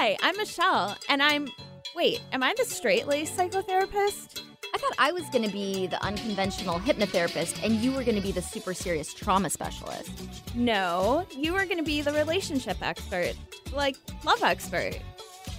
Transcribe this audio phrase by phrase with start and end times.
[0.00, 1.48] Hi, I'm Michelle, and I'm.
[1.96, 4.42] Wait, am I the straight laced psychotherapist?
[4.72, 8.22] I thought I was going to be the unconventional hypnotherapist and you were going to
[8.22, 10.12] be the super serious trauma specialist.
[10.54, 13.34] No, you were going to be the relationship expert,
[13.72, 15.00] like love expert.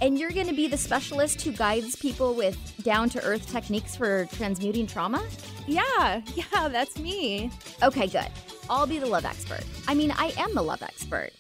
[0.02, 3.98] And you're going to be the specialist who guides people with down to earth techniques
[3.98, 5.22] for transmuting trauma?
[5.68, 7.52] Yeah, yeah, that's me.
[7.84, 8.30] Okay, good.
[8.70, 9.66] I'll be the love expert.
[9.90, 11.32] I mean, I am the love expert.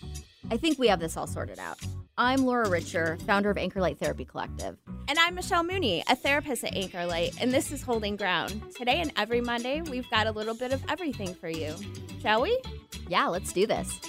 [0.52, 1.78] I think we have this all sorted out.
[2.22, 4.78] I'm Laura Richer, founder of Anchor Light Therapy Collective.
[5.08, 8.62] And I'm Michelle Mooney, a therapist at Anchor Light, and this is Holding Ground.
[8.76, 11.74] Today and every Monday, we've got a little bit of everything for you.
[12.22, 12.60] Shall we?
[13.08, 14.02] Yeah, let's do this.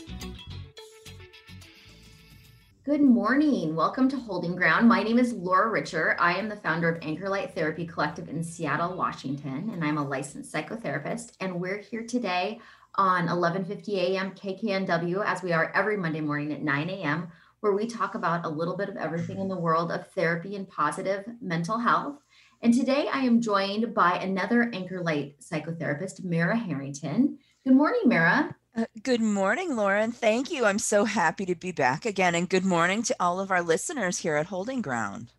[2.84, 3.76] Good morning.
[3.76, 4.88] Welcome to Holding Ground.
[4.88, 6.16] My name is Laura Richer.
[6.18, 10.04] I am the founder of Anchor Light Therapy Collective in Seattle, Washington, and I'm a
[10.04, 11.34] licensed psychotherapist.
[11.38, 12.58] And we're here today
[12.96, 14.32] on 11:50 a.m.
[14.32, 18.48] KKNW, as we are every Monday morning at 9 a.m where we talk about a
[18.48, 22.16] little bit of everything in the world of therapy and positive mental health.
[22.62, 27.38] And today I am joined by another Anchor Light psychotherapist, Meara Harrington.
[27.64, 28.54] Good morning, Meara.
[28.74, 30.12] Uh, good morning, Lauren.
[30.12, 30.64] Thank you.
[30.64, 32.34] I'm so happy to be back again.
[32.34, 35.32] And good morning to all of our listeners here at Holding Ground.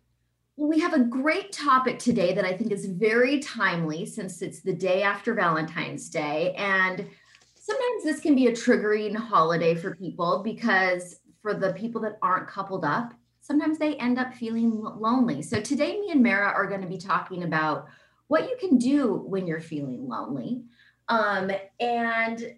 [0.56, 4.60] Well, we have a great topic today that I think is very timely since it's
[4.60, 6.54] the day after Valentine's Day.
[6.58, 7.08] And
[7.54, 12.48] sometimes this can be a triggering holiday for people because for the people that aren't
[12.48, 15.42] coupled up, sometimes they end up feeling lonely.
[15.42, 17.88] So today, me and Meara are going to be talking about
[18.28, 20.62] what you can do when you're feeling lonely.
[21.08, 22.54] Um, and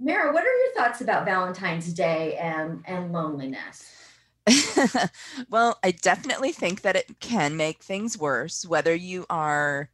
[0.00, 3.88] Meara, what are your thoughts about Valentine's Day and, and loneliness?
[5.48, 9.88] well, I definitely think that it can make things worse, whether you are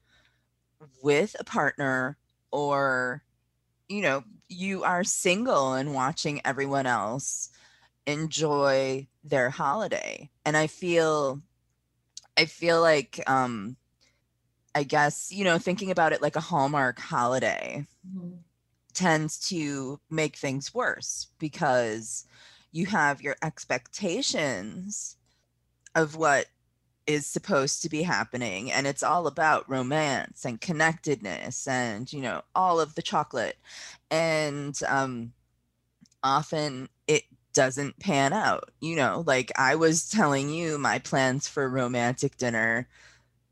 [1.02, 2.16] with a partner
[2.50, 3.22] or,
[3.88, 7.50] you know, you are single and watching everyone else
[8.08, 11.38] enjoy their holiday and i feel
[12.38, 13.76] i feel like um
[14.74, 18.36] i guess you know thinking about it like a hallmark holiday mm-hmm.
[18.94, 22.24] tends to make things worse because
[22.72, 25.16] you have your expectations
[25.94, 26.46] of what
[27.06, 32.40] is supposed to be happening and it's all about romance and connectedness and you know
[32.54, 33.58] all of the chocolate
[34.10, 35.30] and um
[36.22, 38.70] often it doesn't pan out.
[38.80, 42.88] You know, like I was telling you, my plans for romantic dinner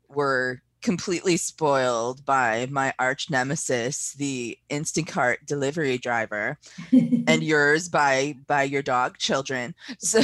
[0.09, 6.57] were completely spoiled by my arch nemesis, the Instacart delivery driver,
[6.91, 9.75] and yours by by your dog children.
[9.99, 10.19] So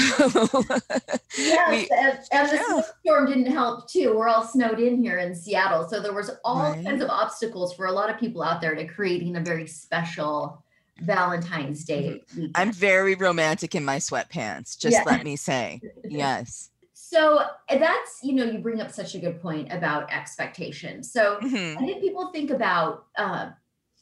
[1.38, 2.82] yes, we, and, and the yeah.
[3.02, 4.16] storm didn't help too.
[4.16, 6.86] We're all snowed in here in Seattle, so there was all right.
[6.86, 10.64] kinds of obstacles for a lot of people out there to creating a very special
[11.04, 12.24] Valentine's Day.
[12.34, 12.52] Mm-hmm.
[12.56, 15.04] I'm very romantic in my sweatpants, just yeah.
[15.06, 15.82] let me say.
[16.06, 16.70] Yes.
[16.94, 21.12] So that's, you know, you bring up such a good point about expectations.
[21.12, 21.78] So mm-hmm.
[21.78, 23.50] I think people think about uh,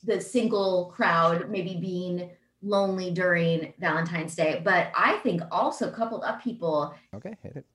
[0.03, 2.31] the single crowd maybe being
[2.62, 6.94] lonely during Valentine's Day, but I think also coupled up people.
[7.13, 7.66] Okay, hit it.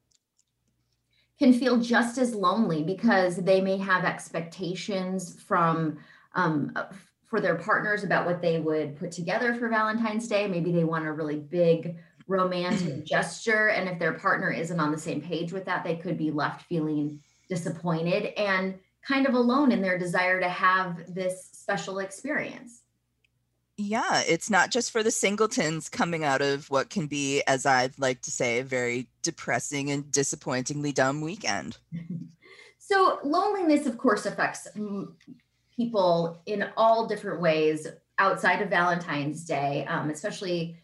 [1.39, 5.99] Can feel just as lonely because they may have expectations from
[6.35, 6.73] um,
[7.27, 10.47] for their partners about what they would put together for Valentine's Day.
[10.47, 11.97] Maybe they want a really big
[12.29, 13.05] romantic mm-hmm.
[13.05, 13.69] gesture.
[13.69, 16.63] And if their partner isn't on the same page with that, they could be left
[16.67, 22.83] feeling disappointed and kind of alone in their desire to have this special experience.
[23.79, 27.99] Yeah, it's not just for the singletons coming out of what can be, as I'd
[27.99, 31.77] like to say, a very depressing and disappointingly dumb weekend.
[32.79, 34.67] so, loneliness, of course, affects
[35.77, 37.87] people in all different ways
[38.19, 40.77] outside of Valentine's Day, um, especially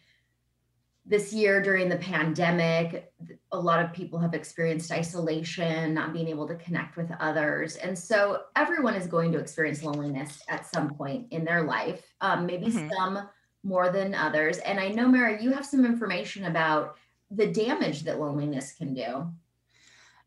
[1.05, 3.11] this year during the pandemic.
[3.51, 7.75] A lot of people have experienced isolation, not being able to connect with others.
[7.75, 12.45] And so everyone is going to experience loneliness at some point in their life, um,
[12.45, 12.89] maybe mm-hmm.
[12.95, 13.27] some
[13.63, 14.59] more than others.
[14.59, 16.95] And I know, Mary, you have some information about
[17.31, 19.27] the damage that loneliness can do.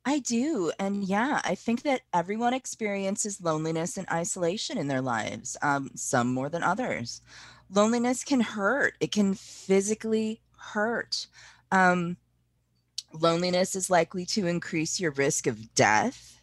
[0.09, 0.71] I do.
[0.79, 6.33] And yeah, I think that everyone experiences loneliness and isolation in their lives, um, some
[6.33, 7.21] more than others.
[7.69, 11.27] Loneliness can hurt, it can physically hurt.
[11.73, 12.19] Um,
[13.13, 16.41] loneliness is likely to increase your risk of death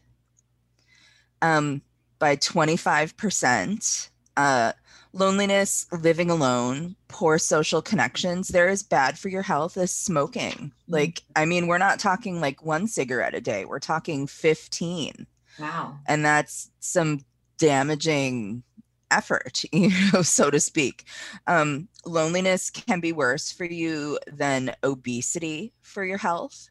[1.42, 1.82] um,
[2.20, 4.10] by 25%.
[4.36, 4.74] Uh,
[5.14, 10.52] loneliness, living alone, poor social connections, they're as bad for your health as smoking.
[10.52, 10.94] Mm-hmm.
[10.94, 15.28] Like, I mean, we're not talking like one cigarette a day, we're talking 15.
[15.60, 16.00] Wow.
[16.08, 17.22] And that's some
[17.58, 18.64] damaging
[19.12, 21.06] effort, you know, so to speak.
[21.48, 26.70] Um, loneliness can be worse for you than obesity for your health.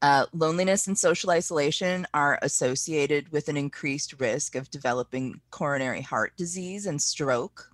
[0.00, 6.36] Uh, loneliness and social isolation are associated with an increased risk of developing coronary heart
[6.36, 7.72] disease and stroke.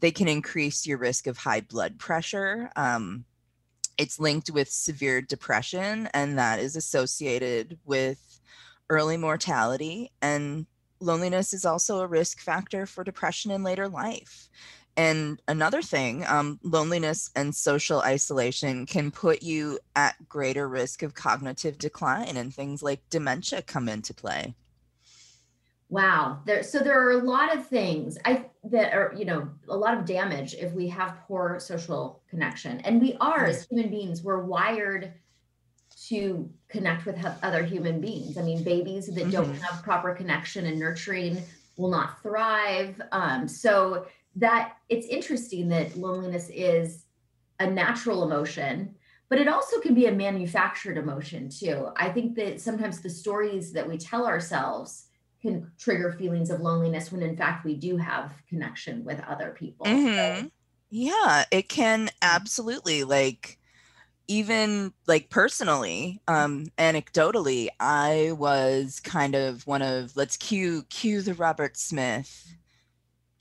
[0.00, 2.70] They can increase your risk of high blood pressure.
[2.76, 3.24] Um,
[3.98, 8.40] it's linked with severe depression, and that is associated with
[8.88, 10.12] early mortality.
[10.22, 10.66] And
[11.00, 14.48] loneliness is also a risk factor for depression in later life.
[14.96, 21.14] And another thing, um, loneliness and social isolation can put you at greater risk of
[21.14, 24.54] cognitive decline, and things like dementia come into play.
[25.88, 26.40] Wow.
[26.46, 29.96] There, so there are a lot of things I that are, you know, a lot
[29.96, 32.80] of damage if we have poor social connection.
[32.80, 35.12] And we are as human beings, we're wired
[36.08, 38.38] to connect with other human beings.
[38.38, 39.30] I mean, babies that mm-hmm.
[39.30, 41.42] don't have proper connection and nurturing
[41.76, 43.00] will not thrive.
[43.12, 47.04] Um, so that it's interesting that loneliness is
[47.60, 48.94] a natural emotion
[49.28, 53.72] but it also can be a manufactured emotion too i think that sometimes the stories
[53.72, 55.06] that we tell ourselves
[55.40, 59.86] can trigger feelings of loneliness when in fact we do have connection with other people
[59.86, 60.44] mm-hmm.
[60.44, 60.50] so,
[60.90, 63.58] yeah it can absolutely like
[64.26, 71.34] even like personally um anecdotally i was kind of one of let's cue cue the
[71.34, 72.54] robert smith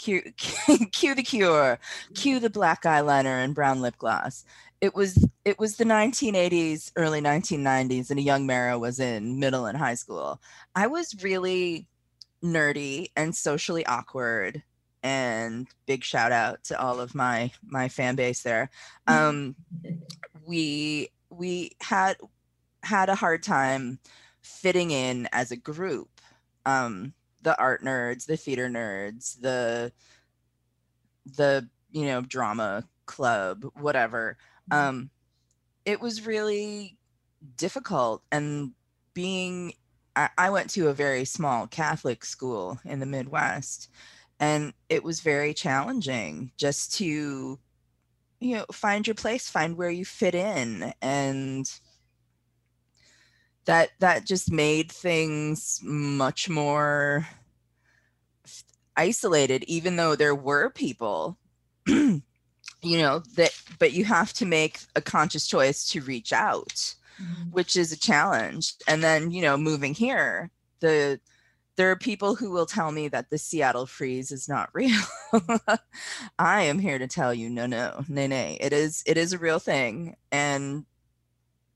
[0.03, 0.21] cue,
[0.91, 1.79] cue the cure,
[2.13, 4.43] cue the black eyeliner and brown lip gloss.
[4.81, 9.65] It was it was the 1980s, early 1990s, and a young Meara was in middle
[9.65, 10.41] and high school.
[10.75, 11.87] I was really
[12.43, 14.61] nerdy and socially awkward
[15.01, 18.69] and big shout out to all of my my fan base there
[19.07, 19.55] um
[20.45, 22.17] we we had
[22.83, 23.97] had a hard time
[24.41, 26.09] fitting in as a group
[26.65, 29.91] um the art nerds, the theater nerds, the
[31.37, 34.37] the you know drama club, whatever.
[34.71, 34.87] Mm-hmm.
[34.87, 35.09] Um,
[35.85, 36.97] it was really
[37.57, 38.71] difficult, and
[39.13, 39.73] being
[40.15, 43.89] I, I went to a very small Catholic school in the Midwest,
[44.39, 47.59] and it was very challenging just to
[48.39, 51.79] you know find your place find where you fit in and
[53.65, 57.27] that that just made things much more
[58.95, 61.37] isolated even though there were people
[61.87, 62.21] you
[62.83, 67.49] know that but you have to make a conscious choice to reach out mm-hmm.
[67.51, 71.19] which is a challenge and then you know moving here the
[71.75, 75.01] there are people who will tell me that the Seattle freeze is not real.
[76.37, 79.39] I am here to tell you no no nay nay it is it is a
[79.39, 80.85] real thing and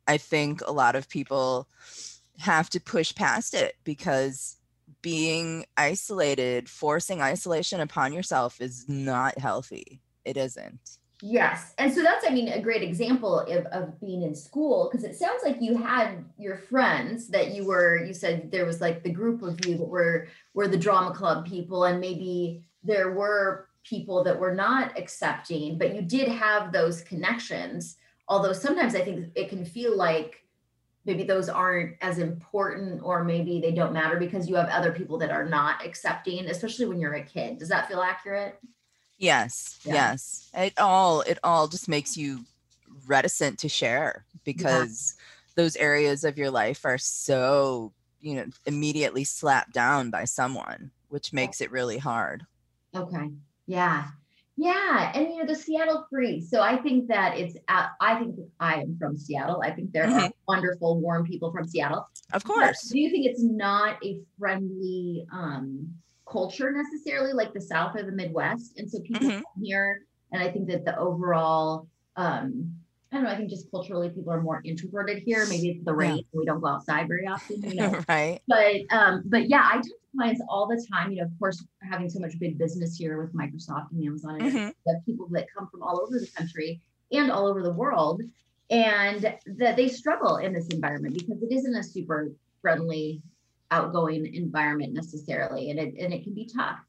[0.08, 1.68] I think a lot of people
[2.40, 4.58] have to push past it because
[5.02, 10.02] being isolated, forcing isolation upon yourself is not healthy.
[10.26, 10.98] It isn't.
[11.22, 11.74] Yes.
[11.80, 15.16] And so that's, I mean, a great example of, of being in school because it
[15.16, 19.10] sounds like you had your friends that you were, you said there was like the
[19.10, 24.24] group of you that were, were the drama club people, and maybe there were people
[24.26, 27.96] that were not accepting, but you did have those connections
[28.28, 30.48] although sometimes i think it can feel like
[31.08, 35.18] maybe those aren't as important or maybe they don't matter because you have other people
[35.18, 37.58] that are not accepting especially when you're a kid.
[37.58, 38.60] Does that feel accurate?
[39.18, 39.94] Yes yeah.
[39.94, 40.52] yes.
[40.54, 42.42] It all it all just makes you
[43.08, 45.64] reticent to share because yeah.
[45.64, 51.32] those areas of your life are so you know immediately slapped down by someone which
[51.32, 52.46] makes it really hard.
[52.94, 53.32] Okay.
[53.66, 54.10] Yeah
[54.58, 56.50] yeah, and you know the Seattle Freeze.
[56.50, 57.56] So I think that it's.
[57.68, 59.62] I think I am from Seattle.
[59.64, 60.26] I think there mm-hmm.
[60.26, 62.08] are wonderful, warm people from Seattle.
[62.34, 62.86] Of course.
[62.88, 65.88] But do you think it's not a friendly um,
[66.28, 68.80] culture necessarily, like the South or the Midwest?
[68.80, 69.42] And so people mm-hmm.
[69.42, 72.74] come here, and I think that the overall um,
[73.12, 73.30] I don't know.
[73.30, 75.46] I think just culturally, people are more introverted here.
[75.48, 76.24] Maybe it's the rain; yeah.
[76.34, 77.62] we don't go outside very often.
[77.62, 78.04] You know?
[78.10, 78.42] right.
[78.48, 81.12] But um, but yeah, I talk to clients all the time.
[81.12, 84.54] You know, of course, having so much big business here with Microsoft and Amazon, and
[84.54, 85.00] mm-hmm.
[85.06, 86.82] people that come from all over the country
[87.12, 88.22] and all over the world,
[88.70, 92.32] and that they struggle in this environment because it isn't a super
[92.62, 93.22] friendly,
[93.72, 96.80] outgoing environment necessarily, and it and it can be tough.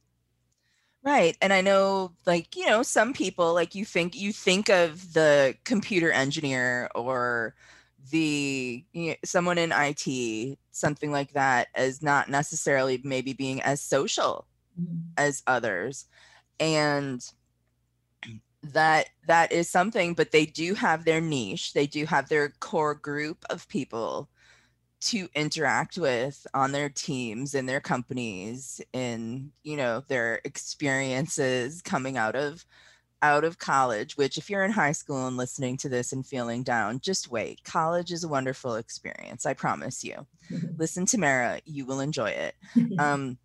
[1.02, 1.36] Right.
[1.40, 5.54] And I know like, you know, some people like you think you think of the
[5.64, 7.54] computer engineer or
[8.10, 13.80] the you know, someone in IT, something like that as not necessarily maybe being as
[13.80, 14.46] social
[14.80, 14.98] mm-hmm.
[15.16, 16.06] as others.
[16.60, 17.24] And
[18.62, 21.72] that that is something but they do have their niche.
[21.72, 24.28] They do have their core group of people
[25.00, 32.16] to interact with on their teams in their companies in you know their experiences coming
[32.16, 32.64] out of
[33.22, 36.62] out of college which if you're in high school and listening to this and feeling
[36.62, 40.26] down just wait college is a wonderful experience i promise you
[40.78, 42.54] listen to meara you will enjoy it
[42.98, 43.36] um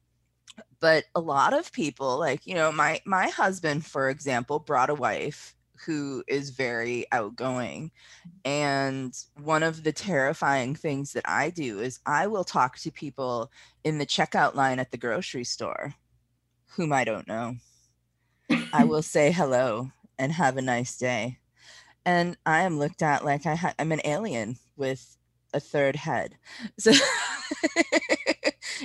[0.80, 4.96] but a lot of people like you know my my husband for example brought a
[4.96, 7.92] wife who is very outgoing.
[8.46, 13.52] And one of the terrifying things that I do is I will talk to people
[13.84, 15.96] in the checkout line at the grocery store
[16.76, 17.56] whom I don't know.
[18.72, 21.40] I will say hello and have a nice day.
[22.06, 25.18] And I am looked at like I ha- I'm an alien with
[25.54, 26.36] a third head.
[26.80, 26.92] So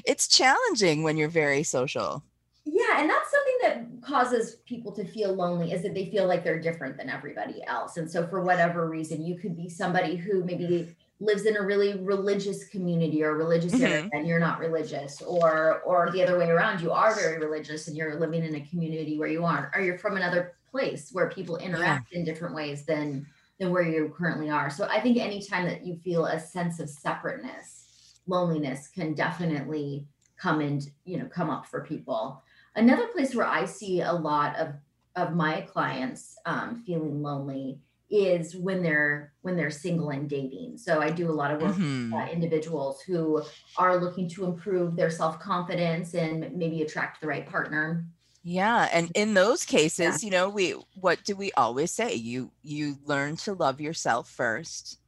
[0.04, 2.22] it's challenging when you're very social.
[2.64, 6.44] Yeah, and that's something that causes people to feel lonely is that they feel like
[6.44, 7.96] they're different than everybody else.
[7.96, 11.98] And so for whatever reason, you could be somebody who maybe lives in a really
[11.98, 13.84] religious community or religious mm-hmm.
[13.84, 17.88] area and you're not religious or or the other way around you are very religious
[17.88, 21.28] and you're living in a community where you aren't or you're from another place where
[21.28, 22.18] people interact yeah.
[22.18, 23.26] in different ways than
[23.58, 26.88] than where you currently are so i think anytime that you feel a sense of
[26.88, 30.06] separateness loneliness can definitely
[30.36, 32.42] come and you know come up for people
[32.78, 34.74] Another place where I see a lot of
[35.16, 40.78] of my clients um, feeling lonely is when they're when they're single and dating.
[40.78, 42.12] So I do a lot of work mm-hmm.
[42.12, 43.42] with uh, individuals who
[43.76, 48.06] are looking to improve their self confidence and maybe attract the right partner.
[48.42, 50.26] Yeah, and in those cases, yeah.
[50.26, 52.14] you know, we what do we always say?
[52.14, 54.98] You you learn to love yourself first,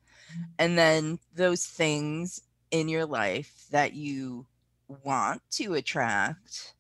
[0.58, 2.40] and then those things
[2.70, 4.46] in your life that you
[5.04, 6.74] want to attract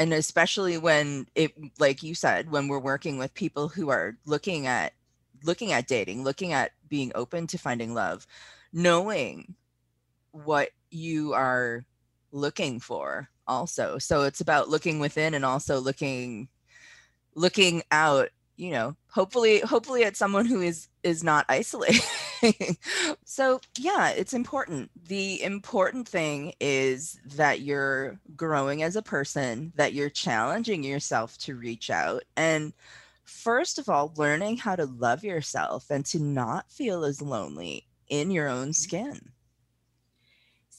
[0.00, 4.66] and especially when it like you said when we're working with people who are looking
[4.66, 4.94] at
[5.44, 8.26] looking at dating looking at being open to finding love
[8.72, 9.54] knowing
[10.32, 11.84] what you are
[12.32, 13.98] looking for also.
[13.98, 16.48] So it's about looking within and also looking
[17.34, 22.02] looking out you know hopefully hopefully at someone who is is not isolating.
[23.24, 24.90] So yeah it's important.
[25.08, 31.54] The important thing is that you're growing as a person that you're challenging yourself to
[31.54, 32.72] reach out and
[33.30, 38.30] first of all learning how to love yourself and to not feel as lonely in
[38.30, 38.72] your own mm-hmm.
[38.72, 39.20] skin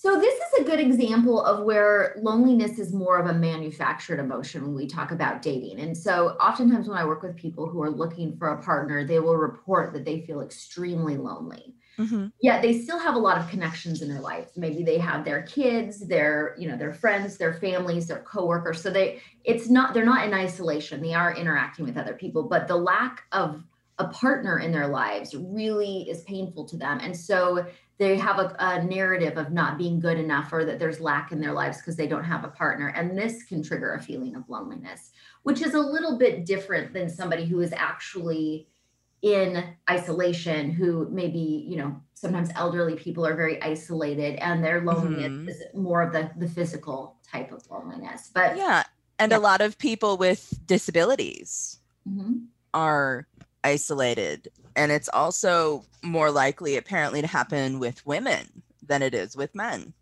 [0.04, 4.64] so this is a good example of where loneliness is more of a manufactured emotion
[4.64, 5.80] when we talk about dating.
[5.80, 9.20] And so oftentimes when I work with people who are looking for a partner, they
[9.20, 11.76] will report that they feel extremely lonely.
[12.02, 12.28] Mm-hmm.
[12.42, 14.50] Yet they still have a lot of connections in their life.
[14.56, 18.82] Maybe they have their kids, their, you know, their friends, their families, their coworkers.
[18.82, 21.02] So they it's not they're not in isolation.
[21.02, 23.64] They are interacting with other people, but the lack of
[24.00, 27.00] a partner in their lives really is painful to them.
[27.02, 27.66] And so
[28.00, 31.40] they have a, a, narrative of not being good enough or that there's lack in
[31.40, 32.88] their lives because they don't have a partner.
[32.88, 35.12] And this can trigger a feeling of loneliness,
[35.44, 38.68] which is a little bit different than somebody who is actually
[39.22, 45.32] in isolation, who maybe, you know, sometimes elderly people are very isolated and their loneliness
[45.32, 45.50] mm-hmm.
[45.50, 48.32] is more of the, the physical type of loneliness.
[48.34, 48.84] But yeah.
[49.20, 49.38] And yeah.
[49.38, 52.40] a lot of people with disabilities mm-hmm.
[52.74, 53.28] are
[53.64, 59.54] isolated and it's also more likely apparently to happen with women than it is with
[59.54, 59.94] men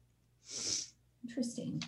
[1.28, 1.82] interesting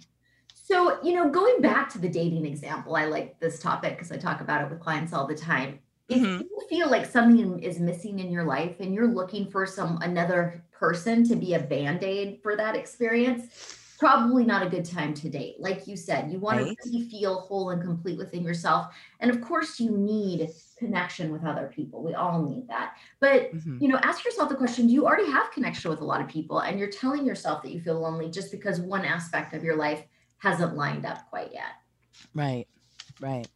[0.54, 4.18] so you know going back to the dating example i like this topic because i
[4.18, 5.80] talk about it with clients all the time
[6.12, 6.42] if mm-hmm.
[6.42, 10.64] you feel like something is missing in your life and you're looking for some another
[10.72, 15.58] person to be a band-aid for that experience probably not a good time to date.
[15.60, 16.70] Like you said, you want right.
[16.70, 18.88] to really feel whole and complete within yourself.
[19.20, 22.02] And of course, you need connection with other people.
[22.02, 22.96] We all need that.
[23.20, 23.78] But, mm-hmm.
[23.80, 26.28] you know, ask yourself the question do you already have connection with a lot of
[26.28, 26.62] people?
[26.62, 30.04] And you're telling yourself that you feel lonely just because one aspect of your life
[30.40, 31.74] hasn't lined up quite yet.
[32.34, 32.68] Right,
[33.20, 33.48] right.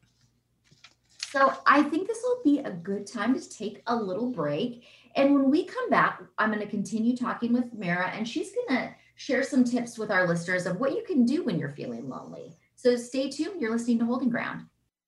[1.36, 4.86] So I think this will be a good time to take a little break.
[5.18, 8.80] And when we come back, I'm going to continue talking with Meara, and she's going
[8.80, 12.08] to share some tips with our listeners of what you can do when you're feeling
[12.08, 12.56] lonely.
[12.78, 13.60] So stay tuned.
[13.60, 14.62] You're listening to Holding Ground.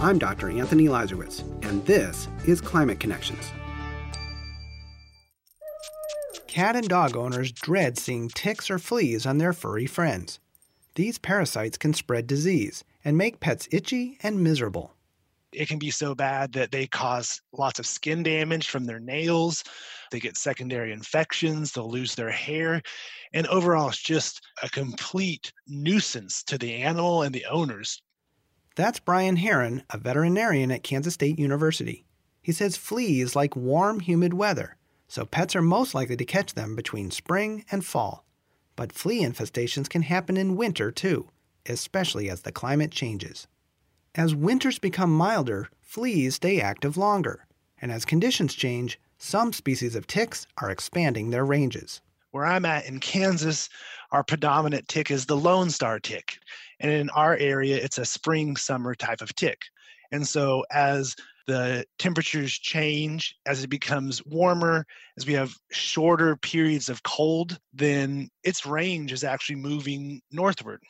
[0.00, 0.48] I'm Dr.
[0.48, 3.50] Anthony Leiserowitz, and this is Climate Connections.
[6.46, 10.38] Cat and dog owners dread seeing ticks or fleas on their furry friends.
[10.94, 14.94] These parasites can spread disease and make pets itchy and miserable.
[15.52, 19.64] It can be so bad that they cause lots of skin damage from their nails.
[20.12, 22.82] They get secondary infections, they'll lose their hair.
[23.32, 28.00] And overall, it's just a complete nuisance to the animal and the owners.
[28.78, 32.04] That's Brian Herrin, a veterinarian at Kansas State University.
[32.40, 34.76] He says fleas like warm, humid weather,
[35.08, 38.24] so pets are most likely to catch them between spring and fall.
[38.76, 41.28] But flea infestations can happen in winter too,
[41.66, 43.48] especially as the climate changes.
[44.14, 47.48] As winters become milder, fleas stay active longer,
[47.82, 52.00] and as conditions change, some species of ticks are expanding their ranges.
[52.30, 53.70] Where I'm at in Kansas,
[54.12, 56.38] our predominant tick is the Lone Star tick.
[56.80, 59.62] And in our area, it's a spring summer type of tick.
[60.10, 61.16] And so as
[61.46, 68.28] the temperatures change, as it becomes warmer, as we have shorter periods of cold, then
[68.44, 70.82] its range is actually moving northward.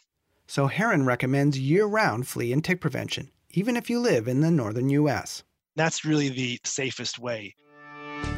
[0.47, 4.51] So Herrin recommends year round flea and tick prevention, even if you live in the
[4.51, 5.45] northern U.S.
[5.77, 7.55] That's really the safest way.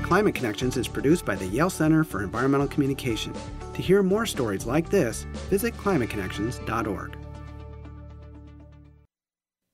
[0.03, 3.33] Climate Connections is produced by the Yale Center for Environmental Communication.
[3.75, 7.17] To hear more stories like this, visit climateconnections.org.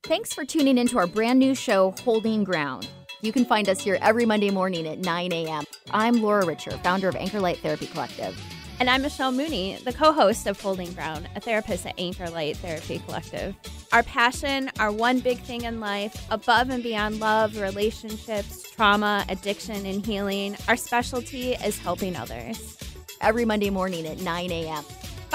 [0.06, 2.86] Thanks for tuning into our brand new show, Holding Ground.
[3.22, 5.64] You can find us here every Monday morning at 9 a.m.
[5.90, 8.40] I'm Laura Richer, founder of Anchor Light Therapy Collective.
[8.78, 12.56] And I'm Michelle Mooney, the co host of Holding Ground, a therapist at Anchor Light
[12.58, 13.56] Therapy Collective.
[13.92, 19.84] Our passion, our one big thing in life, above and beyond love, relationships, trauma, addiction,
[19.86, 22.78] and healing, our specialty is helping others.
[23.20, 24.84] Every Monday morning at 9 a.m.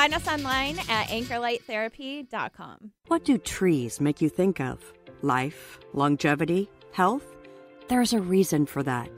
[0.01, 2.91] Find us online at anchorlighttherapy.com.
[3.05, 4.81] What do trees make you think of?
[5.22, 7.24] Life, longevity, health?
[7.88, 9.12] There's a reason for that.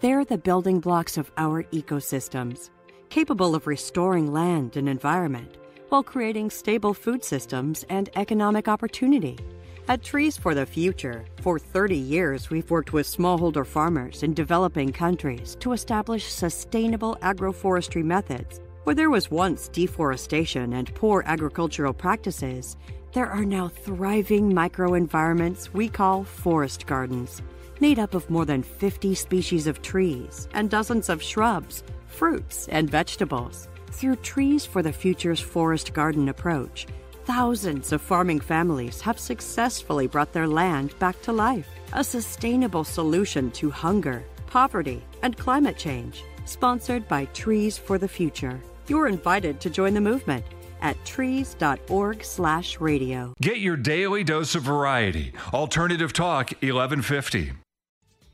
[0.00, 2.70] They're the building blocks of our ecosystems,
[3.10, 5.56] capable of restoring land and environment
[5.90, 9.38] while creating stable food systems and economic opportunity.
[9.86, 14.90] At Trees for the Future, for 30 years we've worked with smallholder farmers in developing
[14.90, 22.76] countries to establish sustainable agroforestry methods where there was once deforestation and poor agricultural practices,
[23.12, 27.42] there are now thriving microenvironments we call forest gardens,
[27.80, 32.90] made up of more than 50 species of trees and dozens of shrubs, fruits, and
[32.90, 33.68] vegetables.
[33.90, 36.86] Through Trees for the Future's forest garden approach,
[37.24, 43.50] thousands of farming families have successfully brought their land back to life, a sustainable solution
[43.52, 46.24] to hunger, poverty, and climate change.
[46.44, 48.60] Sponsored by Trees for the Future.
[48.86, 50.44] You're invited to join the movement
[50.82, 53.34] at trees.org/radio.
[53.40, 55.32] Get your daily dose of variety.
[55.52, 57.52] Alternative Talk 1150.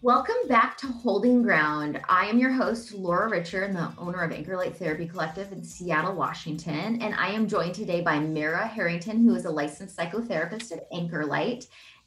[0.03, 2.01] Welcome back to Holding Ground.
[2.09, 5.63] I am your host, Laura Richer, and the owner of Anchor Light Therapy Collective in
[5.63, 7.03] Seattle, Washington.
[7.03, 11.27] And I am joined today by Meara Harrington, who is a licensed psychotherapist at Anchor
[11.27, 11.67] Light.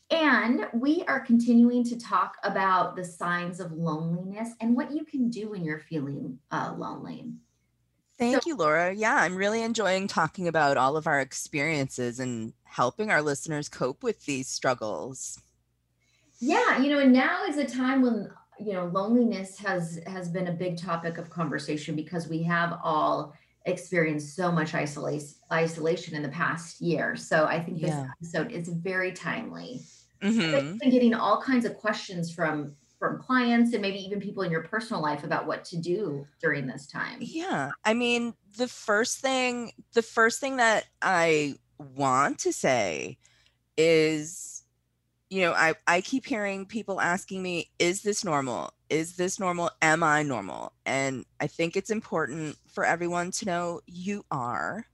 [0.10, 5.30] And we are continuing to talk about the signs of loneliness and what you can
[5.30, 7.32] do when you're feeling uh, lonely.
[8.18, 8.94] Thank so, you, Laura.
[8.94, 14.04] Yeah, I'm really enjoying talking about all of our experiences and helping our listeners cope
[14.04, 15.40] with these struggles.
[16.40, 20.48] Yeah, you know, and now is a time when you know loneliness has has been
[20.48, 23.34] a big topic of conversation because we have all
[23.66, 27.16] experienced so much isolation isolation in the past year.
[27.16, 28.08] So I think this yeah.
[28.22, 29.82] episode is very timely.
[30.22, 30.56] Mm-hmm.
[30.56, 34.50] I've been getting all kinds of questions from from clients and maybe even people in
[34.50, 37.18] your personal life about what to do during this time.
[37.20, 37.72] Yeah.
[37.84, 43.18] I mean, the first thing the first thing that I want to say
[43.78, 44.64] is
[45.30, 48.72] you know, I, I keep hearing people asking me, is this normal?
[48.90, 49.72] Is this normal?
[49.82, 50.72] Am I normal?
[50.86, 54.86] And I think it's important for everyone to know you are.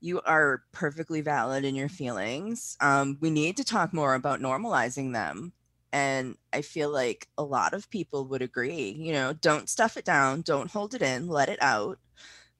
[0.00, 2.76] You are perfectly valid in your feelings.
[2.80, 5.52] Um, we need to talk more about normalizing them.
[5.92, 10.04] And I feel like a lot of people would agree, you know, don't stuff it
[10.04, 11.98] down, don't hold it in, let it out,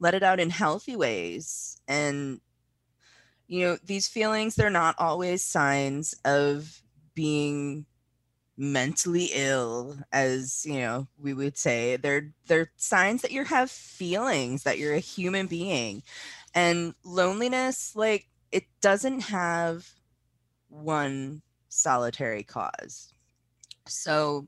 [0.01, 1.81] let it out in healthy ways.
[1.87, 2.41] And,
[3.47, 6.83] you know, these feelings, they're not always signs of
[7.15, 7.87] being
[8.59, 14.65] mentally ill as you know we would say they're they're signs that you have feelings
[14.65, 16.03] that you're a human being
[16.55, 19.89] and loneliness like it doesn't have
[20.69, 23.13] one solitary cause
[23.89, 24.47] so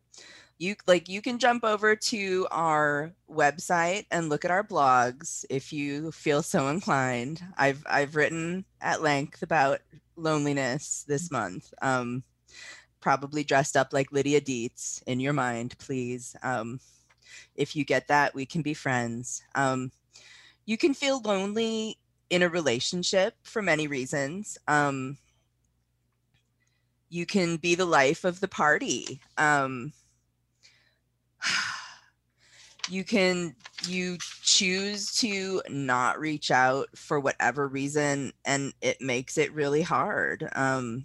[0.59, 5.73] you like you can jump over to our website and look at our blogs if
[5.73, 7.43] you feel so inclined.
[7.57, 9.81] I've i've written at length about
[10.17, 12.23] loneliness this month um
[13.01, 16.37] probably dressed up like Lydia Deetz in your mind, please.
[16.43, 16.81] Um,
[17.57, 19.43] if you get that we can be friends.
[19.55, 19.91] Um,
[20.67, 21.99] you can feel lonely
[22.29, 24.59] in a relationship for many reasons.
[24.69, 25.19] Um,
[27.11, 29.93] you can be the life of the party um,
[32.89, 33.55] you can
[33.87, 40.49] you choose to not reach out for whatever reason and it makes it really hard
[40.55, 41.05] um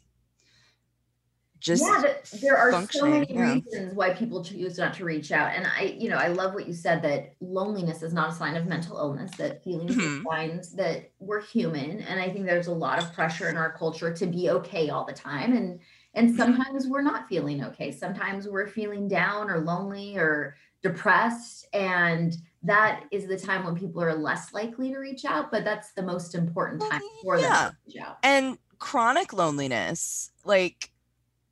[1.59, 3.53] just yeah there are so many yeah.
[3.53, 6.67] reasons why people choose not to reach out and i you know i love what
[6.67, 10.21] you said that loneliness is not a sign of mental illness that feelings Mhm.
[10.21, 13.71] are signs that we're human and i think there's a lot of pressure in our
[13.71, 15.79] culture to be okay all the time and
[16.15, 17.91] and sometimes we're not feeling okay.
[17.91, 21.67] Sometimes we're feeling down or lonely or depressed.
[21.73, 25.93] And that is the time when people are less likely to reach out but that's
[25.93, 28.17] the most important time for them to reach out.
[28.23, 30.89] And chronic loneliness like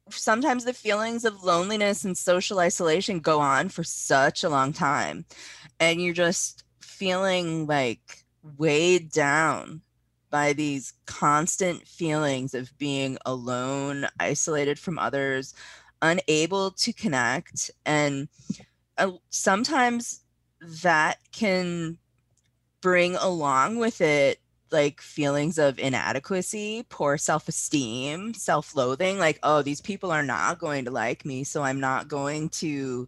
[0.10, 5.26] sometimes the feelings of loneliness and social isolation go on for such a long time.
[5.80, 8.24] And you're just feeling like
[8.58, 9.82] weighed down
[10.34, 15.54] by these constant feelings of being alone isolated from others
[16.02, 18.28] unable to connect and
[18.98, 20.22] uh, sometimes
[20.82, 22.00] that can
[22.82, 24.40] bring along with it
[24.72, 29.20] like feelings of inadequacy, poor self esteem, self loathing.
[29.20, 31.44] Like, oh, these people are not going to like me.
[31.44, 33.08] So I'm not going to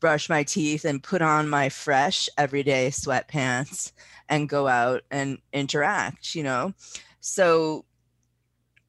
[0.00, 3.92] brush my teeth and put on my fresh everyday sweatpants
[4.28, 6.72] and go out and interact, you know?
[7.20, 7.84] So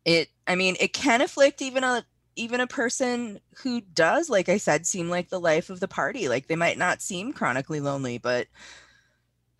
[0.03, 4.57] it, I mean, it can afflict even a, even a person who does like i
[4.57, 8.17] said seem like the life of the party like they might not seem chronically lonely
[8.17, 8.47] but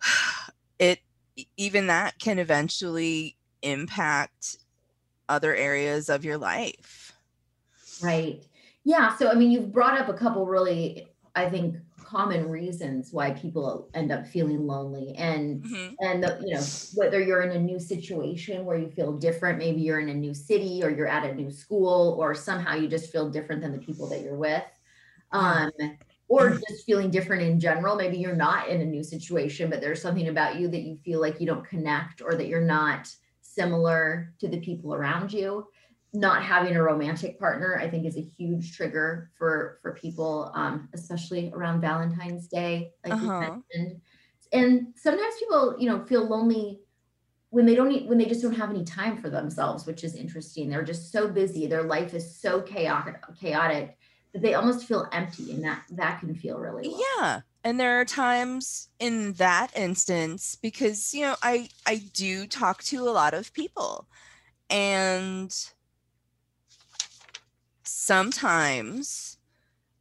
[0.78, 0.98] it
[1.56, 4.58] even that can eventually impact
[5.26, 7.06] other areas of your life
[8.02, 8.42] Right.
[8.84, 9.16] Yeah.
[9.16, 13.90] So, I mean, you've brought up a couple really, I think, common reasons why people
[13.92, 15.14] end up feeling lonely.
[15.16, 15.94] And, Mm-hmm.
[16.00, 16.62] and, the, you know,
[16.94, 20.32] whether you're in a new situation where you feel different, maybe you're in a new
[20.32, 23.78] city or you're at a new school, or somehow you just feel different than the
[23.78, 24.62] people that you're with.
[25.32, 25.70] Um,
[26.28, 27.96] or just feeling different in general.
[27.96, 31.20] Maybe you're not in a new situation, but there's something about you that you feel
[31.20, 33.08] like you don't connect or that you're not
[33.42, 35.66] similar to the people around you
[36.12, 40.88] not having a romantic partner i think is a huge trigger for for people um,
[40.94, 43.40] especially around valentine's day like you Uh-huh.
[43.40, 44.00] mentioned.
[44.52, 46.80] And sometimes people you know feel lonely
[47.50, 50.14] when they don't e- when they just don't have any time for themselves which is
[50.16, 50.68] interesting.
[50.68, 51.66] They're just so busy.
[51.66, 53.98] Their life is so chaotic chaotic
[54.32, 58.04] that they almost feel empty and that that can feel really yeah and there are
[58.04, 63.52] times in that instance because you know i i do talk to a lot of
[63.52, 64.08] people
[64.70, 65.72] and
[67.86, 69.38] sometimes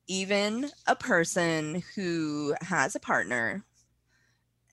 [0.08, 3.64] even a person who has a partner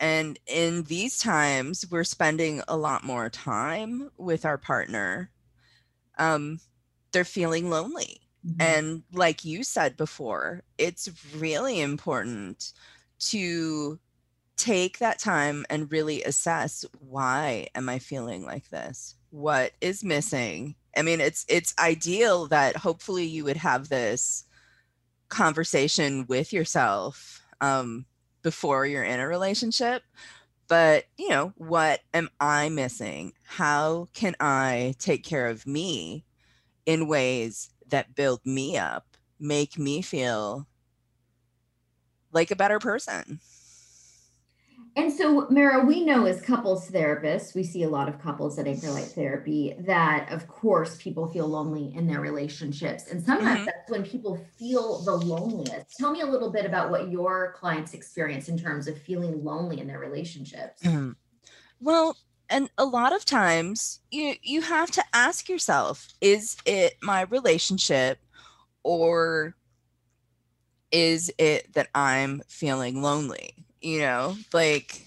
[0.01, 5.31] and in these times we're spending a lot more time with our partner
[6.19, 6.61] um
[7.13, 8.21] they're feeling lonely
[8.59, 12.73] and like you said before, it's really important
[13.21, 13.99] to
[14.57, 19.17] take that time and really assess why am I feeling like this?
[19.31, 20.75] What is missing?
[20.97, 24.45] I mean, it's it's ideal that hopefully you would have this
[25.29, 28.05] conversation with yourself um,
[28.43, 30.03] before you're in a relationship.
[30.69, 33.33] But, you know, what am I missing?
[33.45, 36.25] How can I take care of me
[36.87, 40.67] in ways that build me up, make me feel
[42.33, 43.41] like a better person.
[44.95, 48.67] And so, Meara, we know as couples therapists, we see a lot of couples at
[48.67, 53.09] Anchor Light Therapy that, of course, people feel lonely in their relationships.
[53.11, 53.65] And sometimes Mhm.
[53.67, 55.85] that's when people feel the loneliness.
[55.97, 59.81] Tell me a little bit about what your clients experience in terms of feeling lonely
[59.81, 60.83] in their relationships.
[61.81, 62.17] well,
[62.49, 68.19] and a lot of times you you have to ask yourself, is it my relationship
[68.83, 69.55] or
[70.91, 73.55] is it that I'm feeling lonely?
[73.83, 75.07] You know, like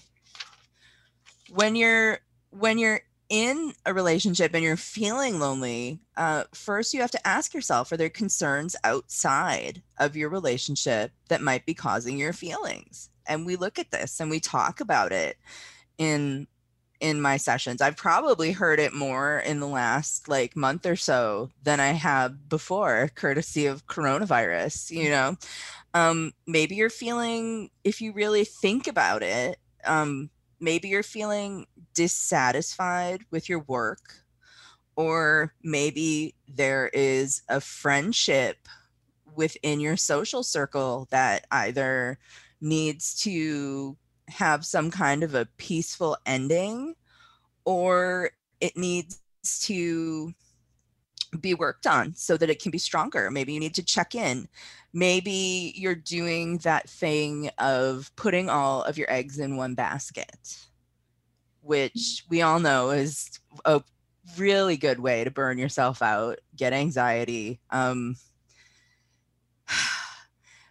[1.50, 2.18] when you're
[2.50, 7.54] when you're in a relationship and you're feeling lonely, uh, first you have to ask
[7.54, 13.10] yourself: Are there concerns outside of your relationship that might be causing your feelings?
[13.26, 15.36] And we look at this and we talk about it
[15.98, 16.46] in
[17.00, 17.82] in my sessions.
[17.82, 22.48] I've probably heard it more in the last like month or so than I have
[22.48, 24.90] before, courtesy of coronavirus.
[24.90, 25.36] You know,
[25.96, 30.28] um, maybe you're feeling, if you really think about it, um,
[30.60, 34.02] maybe you're feeling dissatisfied with your work,
[34.94, 38.68] or maybe there is a friendship
[39.34, 42.18] within your social circle that either
[42.60, 43.96] needs to
[44.28, 46.94] have some kind of a peaceful ending
[47.64, 49.18] or it needs
[49.62, 50.34] to
[51.36, 53.30] be worked on so that it can be stronger.
[53.30, 54.48] Maybe you need to check in.
[54.92, 60.58] Maybe you're doing that thing of putting all of your eggs in one basket,
[61.60, 63.82] which we all know is a
[64.38, 67.60] really good way to burn yourself out, get anxiety.
[67.70, 68.16] Um,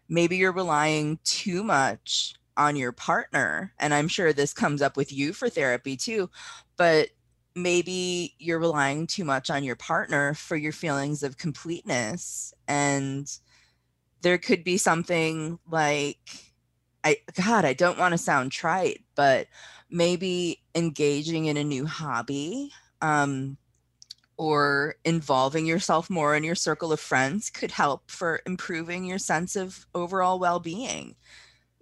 [0.10, 3.74] maybe you're relying too much on your partner.
[3.80, 6.30] And I'm sure this comes up with you for therapy too,
[6.78, 7.10] but
[7.56, 12.54] maybe you're relying too much on your partner for your feelings of completeness.
[12.68, 13.32] And
[14.22, 16.18] there could be something like,
[17.04, 19.48] I, God, I don't want to sound trite, but
[19.90, 23.58] maybe engaging in a new hobby um,
[24.38, 29.56] or involving yourself more in your circle of friends could help for improving your sense
[29.56, 31.16] of overall well being.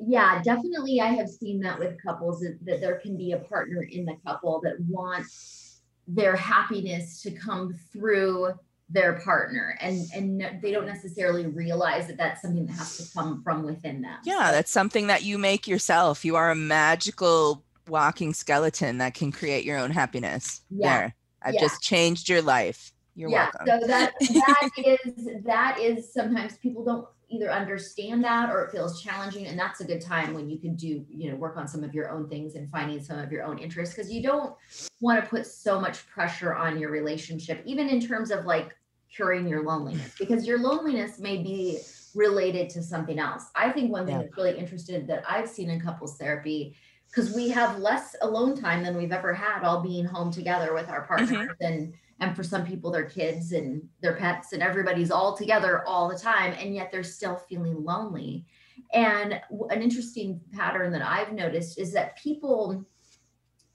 [0.07, 1.01] Yeah, definitely.
[1.01, 4.15] I have seen that with couples that, that there can be a partner in the
[4.25, 8.53] couple that wants their happiness to come through
[8.89, 13.41] their partner and and they don't necessarily realize that that's something that has to come
[13.41, 18.33] from within them yeah that's something that you make yourself you are a magical walking
[18.33, 21.15] skeleton that can create your own happiness yeah there.
[21.43, 21.61] I've yeah.
[21.61, 22.91] just changed your life.
[23.15, 23.81] You're yeah, welcome.
[23.81, 29.01] So that that is that is sometimes people don't either understand that or it feels
[29.01, 31.83] challenging and that's a good time when you can do you know work on some
[31.83, 34.55] of your own things and finding some of your own interests because you don't
[35.01, 38.75] want to put so much pressure on your relationship even in terms of like
[39.13, 41.79] curing your loneliness because your loneliness may be
[42.15, 44.21] related to something else i think one thing yeah.
[44.21, 46.75] that's really interested that i've seen in couples therapy
[47.09, 50.89] because we have less alone time than we've ever had all being home together with
[50.89, 51.63] our partners mm-hmm.
[51.63, 51.93] and
[52.23, 56.17] and for some people their kids and their pets and everybody's all together all the
[56.17, 58.45] time and yet they're still feeling lonely.
[58.93, 62.85] And an interesting pattern that i've noticed is that people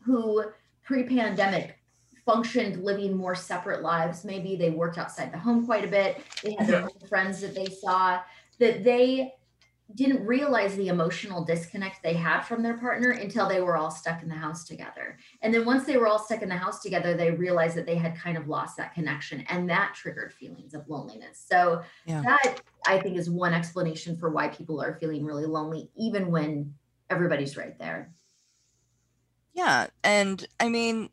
[0.01, 0.45] who
[0.83, 1.79] pre-pandemic
[2.25, 6.55] functioned living more separate lives maybe they worked outside the home quite a bit they
[6.59, 8.21] had their own friends that they saw
[8.59, 9.33] that they
[9.95, 14.23] didn't realize the emotional disconnect they had from their partner until they were all stuck
[14.23, 15.19] in the house together.
[15.41, 17.97] And then once they were all stuck in the house together, they realized that they
[17.97, 21.43] had kind of lost that connection and that triggered feelings of loneliness.
[21.49, 22.21] So yeah.
[22.23, 26.75] that I think is one explanation for why people are feeling really lonely even when
[27.09, 28.13] everybody's right there.
[29.55, 31.09] Yeah, and I mean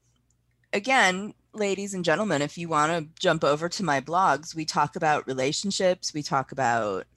[0.73, 4.97] again, ladies and gentlemen, if you want to jump over to my blogs, we talk
[4.97, 7.07] about relationships, we talk about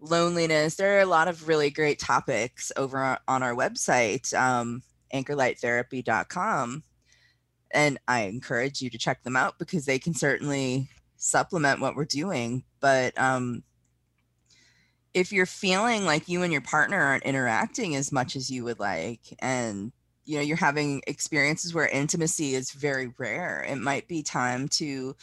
[0.00, 0.76] loneliness.
[0.76, 4.82] There are a lot of really great topics over on our website, um,
[5.12, 6.82] anchorlighttherapy.com.
[7.70, 12.04] And I encourage you to check them out because they can certainly supplement what we're
[12.04, 12.64] doing.
[12.80, 13.62] But um,
[15.12, 18.78] if you're feeling like you and your partner aren't interacting as much as you would
[18.78, 19.92] like, and
[20.24, 25.14] you know you're having experiences where intimacy is very rare, it might be time to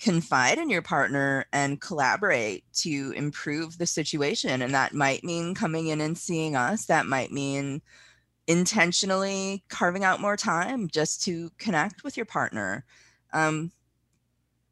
[0.00, 4.60] confide in your partner and collaborate to improve the situation.
[4.62, 6.86] And that might mean coming in and seeing us.
[6.86, 7.80] That might mean
[8.46, 12.84] intentionally carving out more time just to connect with your partner.
[13.32, 13.72] Um,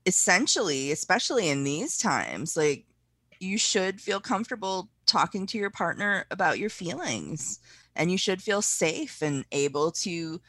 [0.05, 2.85] essentially, especially in these times, like
[3.39, 7.61] you should feel comfortable talking to your partner about your feelings
[7.97, 10.41] and you should feel safe and able to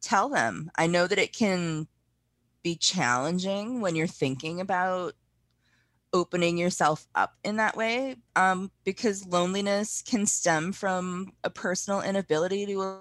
[0.00, 0.70] tell them.
[0.76, 1.88] I know that it can
[2.68, 5.14] be challenging when you're thinking about
[6.12, 12.66] opening yourself up in that way um, because loneliness can stem from a personal inability
[12.66, 12.98] to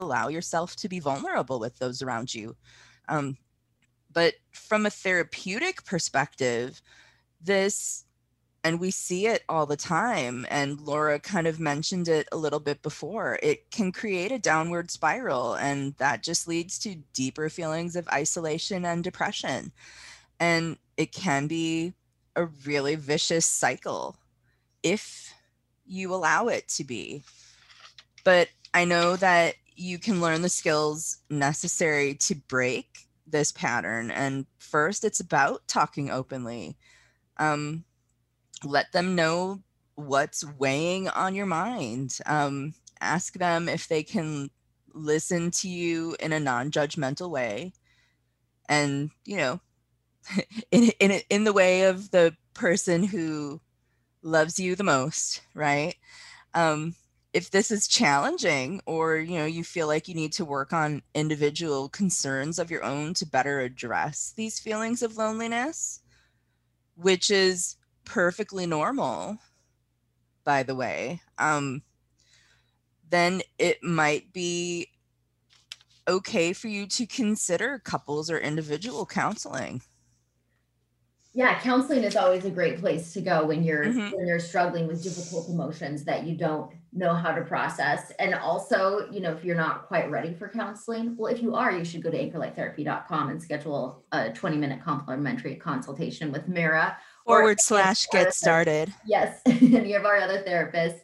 [0.00, 2.56] allow yourself to be vulnerable with those around you.
[3.08, 3.36] Um,
[4.12, 6.82] but from a therapeutic perspective
[7.40, 8.05] this
[8.66, 12.58] and we see it all the time and laura kind of mentioned it a little
[12.58, 17.94] bit before it can create a downward spiral and that just leads to deeper feelings
[17.94, 19.70] of isolation and depression
[20.40, 21.92] and it can be
[22.34, 24.16] a really vicious cycle
[24.82, 25.32] if
[25.86, 27.22] you allow it to be.
[28.24, 34.44] But i know that you can learn the skills necessary to break this pattern and
[34.58, 36.76] first it's about talking openly
[37.38, 37.84] um,
[38.64, 39.60] let them know
[39.94, 42.18] what's weighing on your mind.
[42.26, 44.50] Um, ask them if they can
[44.92, 47.72] listen to you in a non-judgmental way
[48.68, 49.60] and you know
[50.70, 53.60] in in in the way of the person who
[54.22, 55.96] loves you the most right
[56.54, 56.94] um
[57.32, 61.02] if this is challenging or you know you feel like you need to work on
[61.14, 66.00] individual concerns of your own to better address these feelings of loneliness
[66.96, 69.38] which is perfectly normal,
[70.44, 71.82] by the way, um,
[73.08, 74.88] then it might be
[76.08, 79.82] okay for you to consider couples or individual counseling.
[81.34, 84.10] Yeah, counseling is always a great place to go when you're Mhm.
[84.10, 88.10] when you're struggling with difficult emotions that you don't know how to process.
[88.18, 91.70] And also, you know, if you're not quite ready for counseling, well, if you are,
[91.70, 97.60] you should go to anchorlighttherapy.com and schedule a 20 minute complimentary consultation with Meara Forward
[97.60, 98.92] slash get started.
[99.04, 101.00] Yes, any of our other therapists.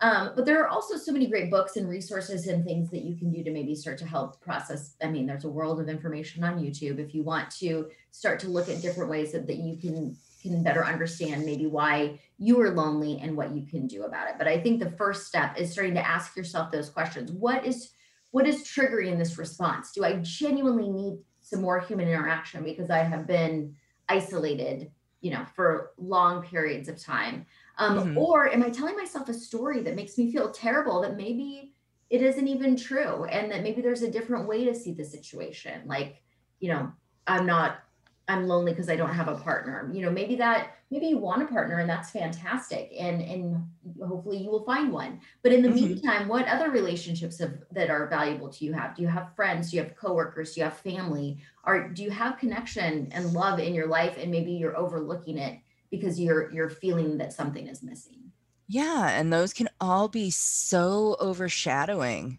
[0.00, 3.16] Um, but there are also so many great books and resources and things that you
[3.16, 4.96] can do to maybe start to help process.
[5.00, 8.48] I mean, there's a world of information on YouTube if you want to start to
[8.48, 12.70] look at different ways that, that you can can better understand maybe why you are
[12.70, 14.34] lonely and what you can do about it.
[14.38, 17.30] But I think the first step is starting to ask yourself those questions.
[17.30, 17.90] What is
[18.32, 19.92] what is triggering this response?
[19.92, 23.76] Do I genuinely need some more human interaction because I have been
[24.08, 24.90] isolated,
[25.22, 27.46] you know, for long periods of time?
[27.78, 28.16] Um, Mhm.
[28.16, 31.74] Or am I telling myself a story that makes me feel terrible that maybe
[32.10, 35.86] it isn't even true and that maybe there's a different way to see the situation?
[35.86, 36.22] Like,
[36.60, 36.92] you know,
[37.26, 37.84] I'm not,
[38.28, 39.90] I'm lonely because I don't have a partner.
[39.92, 42.92] You know, maybe that, maybe you want a partner and that's fantastic.
[42.98, 43.68] And, and
[44.00, 45.20] hopefully you will find one.
[45.42, 45.74] But in the Mhm.
[45.74, 48.94] meantime, what other relationships have, that are valuable to you have?
[48.94, 49.70] Do you have friends?
[49.70, 50.54] Do you have coworkers?
[50.54, 51.38] Do you have family?
[51.64, 54.16] Or do you have connection and love in your life?
[54.18, 58.32] And maybe you're overlooking it because you're you're feeling that something is missing.
[58.66, 62.38] Yeah, and those can all be so overshadowing.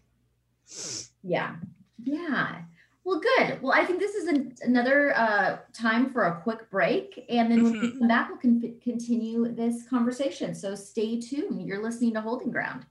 [1.22, 1.56] Yeah.
[2.04, 2.64] Yeah.
[3.04, 3.60] Well, good.
[3.62, 7.24] Well, I think this is an, another uh, time for a quick break.
[7.28, 7.98] And then when we Mhm.
[7.98, 10.54] come back, we'll con- continue this conversation.
[10.54, 11.66] So stay tuned.
[11.66, 12.86] You're listening to Holding Ground.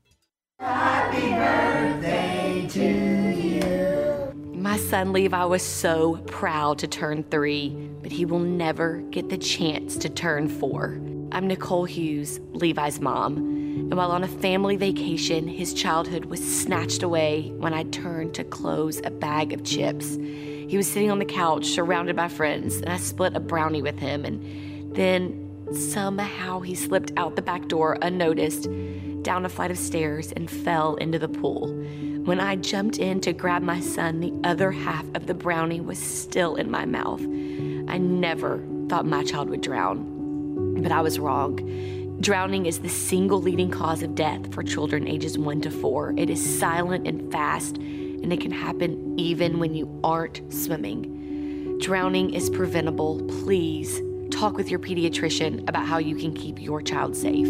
[0.60, 4.54] Happy birthday to you.
[4.56, 7.69] My son Levi was so proud to turn three,
[8.02, 10.99] but he will never get the chance to turn four.
[11.33, 17.01] I'm Nicole Hughes, Levi's mom, and while on a family vacation, his childhood was snatched
[17.01, 20.15] away when I turned to close a bag of chips.
[20.15, 23.97] He was sitting on the couch surrounded by friends, and I split a brownie with
[23.97, 28.67] him, and then somehow he slipped out the back door unnoticed,
[29.23, 31.69] down a flight of stairs, and fell into the pool.
[32.25, 35.97] When I jumped in to grab my son, the other half of the brownie was
[35.97, 37.21] still in my mouth.
[37.89, 40.12] I never thought my child would drown,
[40.81, 42.17] but I was wrong.
[42.19, 46.13] Drowning is the single leading cause of death for children ages 1 to 4.
[46.17, 51.77] It is silent and fast, and it can happen even when you aren't swimming.
[51.81, 53.21] Drowning is preventable.
[53.43, 53.99] Please
[54.31, 57.49] talk with your pediatrician about how you can keep your child safe.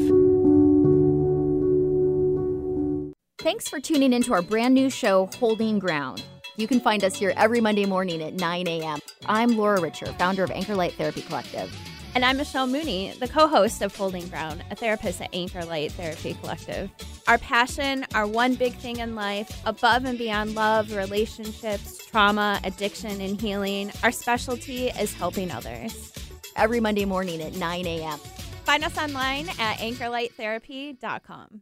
[3.38, 6.24] Thanks for tuning into our brand new show, Holding Ground.
[6.56, 9.00] You can find us here every Monday morning at 9 a.m.
[9.26, 11.72] I'm Laura Richer, founder of Anchor Light Therapy Collective.
[12.16, 15.92] And I'm Michelle Mooney, the co host of Holding Ground, a therapist at Anchor Light
[15.94, 16.92] Therapy Collective.
[17.28, 23.20] Our passion, our one big thing in life, above and beyond love, relationships, trauma, addiction,
[23.20, 26.14] and healing, our specialty is helping others.
[26.56, 28.20] Every Monday morning at 9 a.m.
[28.64, 31.62] Find us online at anchorlighttherapy.com.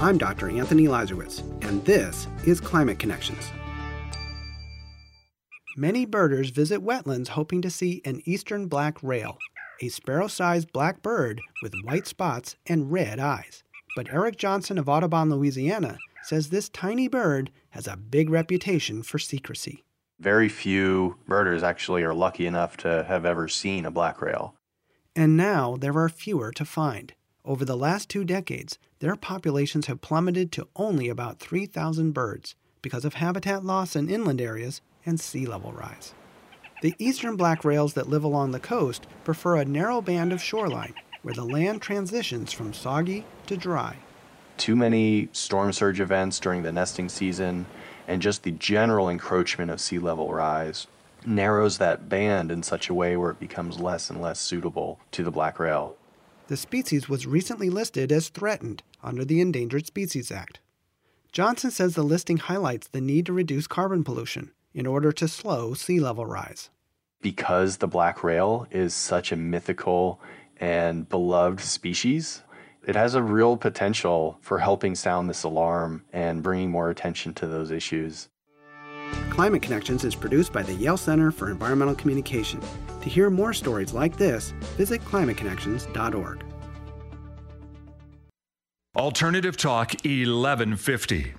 [0.00, 0.48] I'm Dr.
[0.48, 3.50] Anthony Leiserowitz, and this is Climate Connections.
[5.76, 9.38] Many birders visit wetlands hoping to see an eastern black rail,
[9.82, 13.64] a sparrow sized black bird with white spots and red eyes.
[13.96, 19.18] But Eric Johnson of Audubon, Louisiana, says this tiny bird has a big reputation for
[19.18, 19.82] secrecy.
[20.20, 24.54] Very few birders actually are lucky enough to have ever seen a black rail.
[25.16, 27.14] And now there are fewer to find.
[27.48, 33.06] Over the last two decades, their populations have plummeted to only about 3,000 birds because
[33.06, 36.12] of habitat loss in inland areas and sea level rise.
[36.82, 40.92] The eastern black rails that live along the coast prefer a narrow band of shoreline
[41.22, 43.96] where the land transitions from soggy to dry.
[44.58, 47.64] Too many storm surge events during the nesting season
[48.06, 50.86] and just the general encroachment of sea level rise
[51.24, 55.24] narrows that band in such a way where it becomes less and less suitable to
[55.24, 55.96] the black rail.
[56.48, 60.60] The species was recently listed as threatened under the Endangered Species Act.
[61.30, 65.74] Johnson says the listing highlights the need to reduce carbon pollution in order to slow
[65.74, 66.70] sea level rise.
[67.20, 70.20] because the black rail is such a mythical
[70.58, 72.42] and beloved species,
[72.86, 77.46] it has a real potential for helping sound this alarm and bringing more attention to
[77.46, 78.28] those issues.
[79.30, 82.60] Climate Connections is produced by the Yale Center for Environmental Communication.
[83.00, 86.44] To hear more stories like this, visit climateconnections.org.
[88.96, 91.34] Alternative Talk 1150.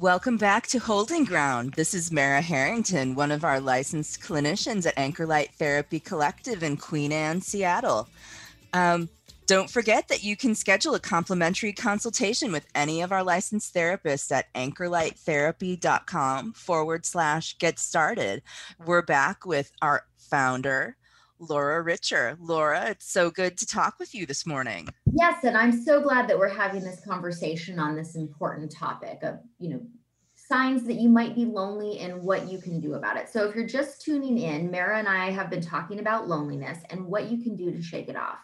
[0.00, 1.72] Welcome back to Holding Ground.
[1.72, 6.76] This is Meara Harrington, one of our licensed clinicians at Anchor Light Therapy Collective in
[6.76, 8.08] Queen Anne, Seattle.
[8.72, 9.08] Um,
[9.48, 14.30] don't forget that you can schedule a complimentary consultation with any of our licensed therapists
[14.30, 18.42] at anchorlighttherapy.com forward slash get started.
[18.84, 20.98] We're back with our founder,
[21.38, 22.36] Laura Richer.
[22.38, 24.90] Laura, it's so good to talk with you this morning.
[25.14, 29.38] Yes, and I'm so glad that we're having this conversation on this important topic of,
[29.58, 29.80] you know,
[30.34, 33.30] signs that you might be lonely and what you can do about it.
[33.30, 37.06] So if you're just tuning in, Meara and I have been talking about loneliness and
[37.06, 38.40] what you can do to shake it off.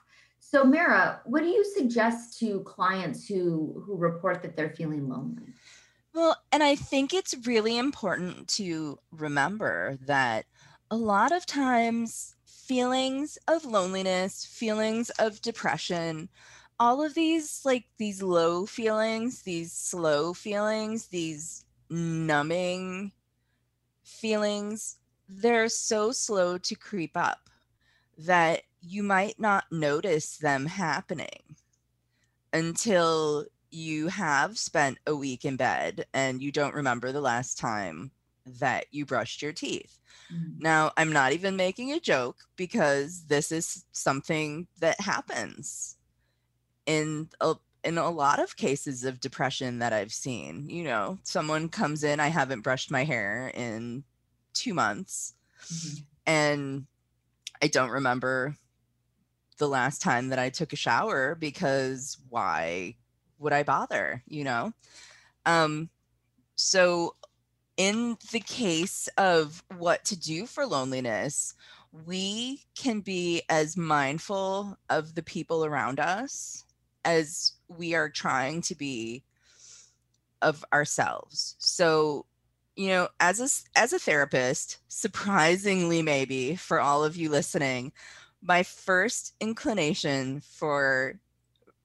[0.54, 5.52] So Meara, what do you suggest to clients who who report that they're feeling lonely?
[6.14, 10.46] Well, and I think it's really important to remember that
[10.92, 16.28] a lot of times feelings of loneliness, feelings of depression,
[16.78, 23.10] all of these like these low feelings, these slow feelings, these numbing
[24.04, 24.98] feelings,
[25.28, 27.50] they're so slow to creep up
[28.18, 31.56] that you might not notice them happening
[32.52, 38.10] until you have spent a week in bed and you don't remember the last time
[38.46, 39.98] that you brushed your teeth.
[40.32, 40.60] Mm-hmm.
[40.60, 45.96] Now, I'm not even making a joke because this is something that happens
[46.86, 47.54] in a
[47.84, 50.68] in a lot of cases of depression that I've seen.
[50.68, 54.04] You know, someone comes in, I haven't brushed my hair in
[54.54, 55.34] 2 months.
[55.66, 56.02] Mm-hmm.
[56.26, 56.86] And
[57.64, 58.54] I don't remember
[59.56, 62.96] the last time that I took a shower because why
[63.38, 64.74] would I bother, you know?
[65.46, 65.88] Um,
[66.56, 67.14] so,
[67.78, 71.54] in the case of what to do for loneliness,
[72.04, 76.66] we can be as mindful of the people around us
[77.02, 79.24] as we are trying to be
[80.42, 81.56] of ourselves.
[81.58, 82.26] So,
[82.76, 87.92] you know, as a as a therapist, surprisingly maybe for all of you listening,
[88.42, 91.18] my first inclination for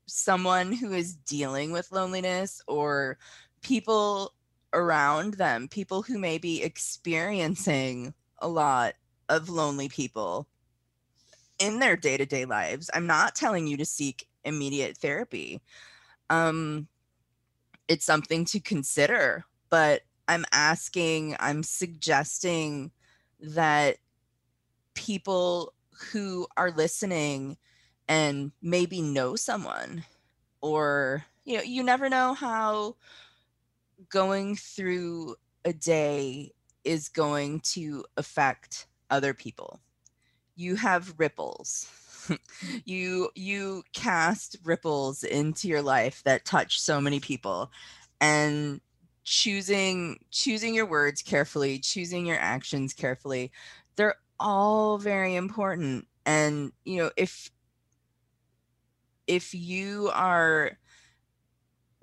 [0.06, 3.18] someone who is dealing with loneliness or
[3.62, 4.34] people
[4.74, 8.94] around them, people who may be experiencing a lot
[9.30, 10.48] of lonely people
[11.60, 12.90] in their day to day lives.
[12.94, 15.62] I'm not telling you to seek immediate therapy.
[16.30, 16.88] Um,
[17.88, 22.91] it's something to consider, but I'm asking, I'm suggesting
[23.41, 23.97] that
[24.93, 25.73] people
[26.11, 27.57] who are listening
[28.07, 30.03] and maybe know someone
[30.61, 32.95] or you know you never know how
[34.09, 36.51] going through a day
[36.84, 39.80] is going to affect other people.
[40.55, 41.89] You have ripples.
[42.86, 47.71] You you cast ripples into your life that touch so many people.
[48.21, 48.82] And
[49.30, 53.51] choosing choosing your words carefully choosing your actions carefully
[53.95, 56.07] they're all very important.
[56.25, 57.51] And you know if
[59.27, 60.80] if you are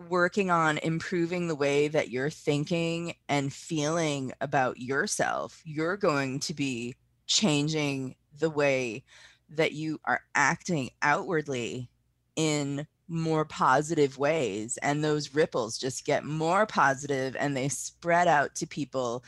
[0.08, 6.52] working on improving the way that you're thinking and feeling about yourself you're going to
[6.52, 6.94] be
[7.26, 9.02] changing the way
[9.48, 11.88] that you are acting outwardly
[12.36, 18.54] in more positive ways and those ripples just get more positive and they spread out
[18.54, 19.22] to people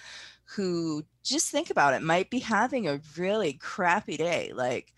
[0.56, 4.92] who just think about it might be having a really crappy day like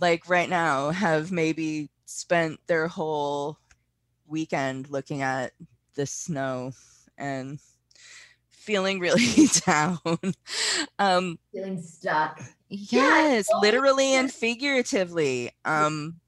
[0.00, 3.58] like right now have maybe spent their whole
[4.26, 5.52] weekend looking at
[5.94, 6.72] the snow
[7.18, 7.60] and
[8.48, 9.98] feeling really down.
[10.98, 12.40] Um feeling stuck.
[12.68, 16.20] Yes yeah, literally and figuratively um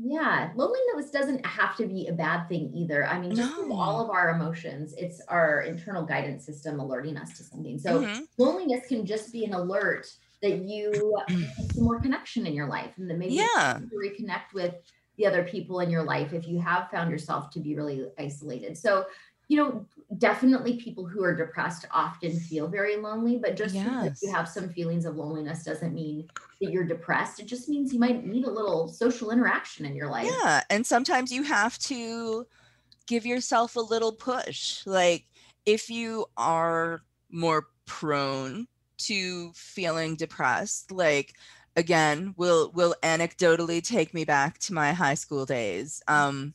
[0.00, 3.06] yeah, loneliness doesn't have to be a bad thing either.
[3.06, 3.72] I mean, just no.
[3.72, 7.78] all of our emotions, it's our internal guidance system alerting us to something.
[7.78, 8.22] So mm-hmm.
[8.38, 10.06] loneliness can just be an alert
[10.40, 13.78] that you need some more connection in your life and that maybe yeah.
[13.78, 14.74] you reconnect with
[15.16, 18.78] the other people in your life if you have found yourself to be really isolated.
[18.78, 19.06] So
[19.48, 19.86] you know,
[20.16, 24.02] definitely people who are depressed often feel very lonely, but just yes.
[24.02, 26.26] because you have some feelings of loneliness doesn't mean
[26.62, 27.40] that you're depressed.
[27.40, 30.30] It just means you might need a little social interaction in your life.
[30.44, 30.62] Yeah.
[30.70, 32.46] And sometimes you have to
[33.06, 34.86] give yourself a little push.
[34.86, 35.26] Like
[35.66, 41.34] if you are more prone to feeling depressed like
[41.76, 46.52] again will will anecdotally take me back to my high school days um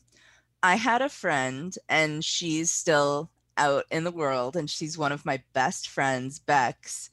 [0.61, 5.25] i had a friend and she's still out in the world and she's one of
[5.25, 7.09] my best friends bex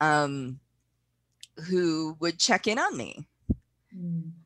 [0.00, 0.60] um
[1.68, 3.26] who would check in on me.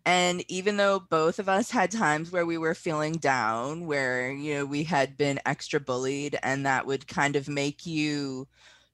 [0.07, 4.55] And even though both of us had times where we were feeling down where you
[4.55, 8.49] know we had been extra bullied and that would kind of make you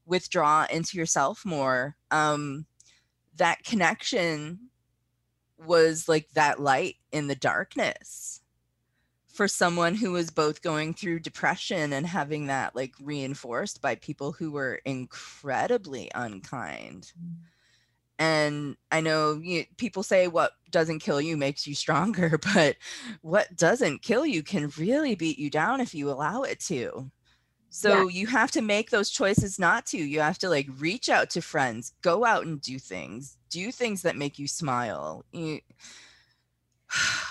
[0.07, 2.66] withdraw into yourself more um
[3.36, 4.70] that connection
[5.59, 8.39] was like that light in the darkness
[9.41, 14.32] for someone who was both going through depression and having that like reinforced by people
[14.32, 17.11] who were incredibly unkind.
[17.18, 17.36] Mm.
[18.18, 22.76] And i know you, people say what doesn't kill you makes you stronger but
[23.22, 27.11] what doesn't kill you can really beat you down if you allow it to.
[27.70, 28.20] So yeah.
[28.20, 29.97] you have to make those choices not to.
[29.97, 34.03] You have to like reach out to friends go out and do things do things
[34.03, 35.24] that make you smile.
[35.32, 35.61] You,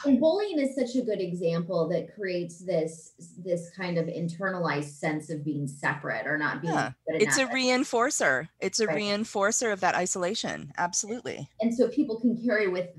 [0.06, 5.30] and bullying is such a good example that creates this this kind of internalized sense
[5.30, 6.92] of being separate or not being yeah.
[7.08, 8.98] it's a reinforcer it's a right.
[8.98, 12.90] reinforcer of that isolation absolutely and so people can carry with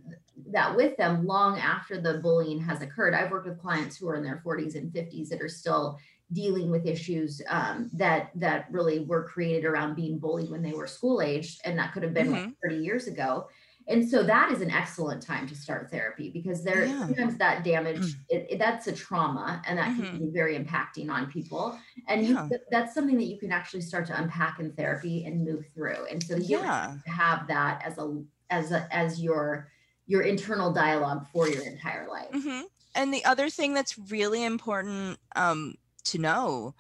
[0.53, 4.17] that with them long after the bullying has occurred i've worked with clients who are
[4.17, 5.99] in their 40s and 50s that are still
[6.33, 10.87] dealing with issues um, that that really were created around being bullied when they were
[10.87, 12.45] school aged and that could have been mm-hmm.
[12.45, 13.49] like 30 years ago
[13.89, 17.01] and so that is an excellent time to start therapy because there yeah.
[17.01, 18.15] sometimes that damage mm.
[18.29, 20.05] it, it, that's a trauma and that mm-hmm.
[20.05, 21.79] can be very impacting on people
[22.09, 22.49] and yeah.
[22.49, 26.07] you, that's something that you can actually start to unpack in therapy and move through
[26.11, 26.95] and so you yeah.
[27.07, 29.69] have that as a as a as your
[30.07, 32.63] your internal dialogue for your entire life mm-hmm.
[32.95, 35.75] and the other thing that's really important um,
[36.05, 36.75] to know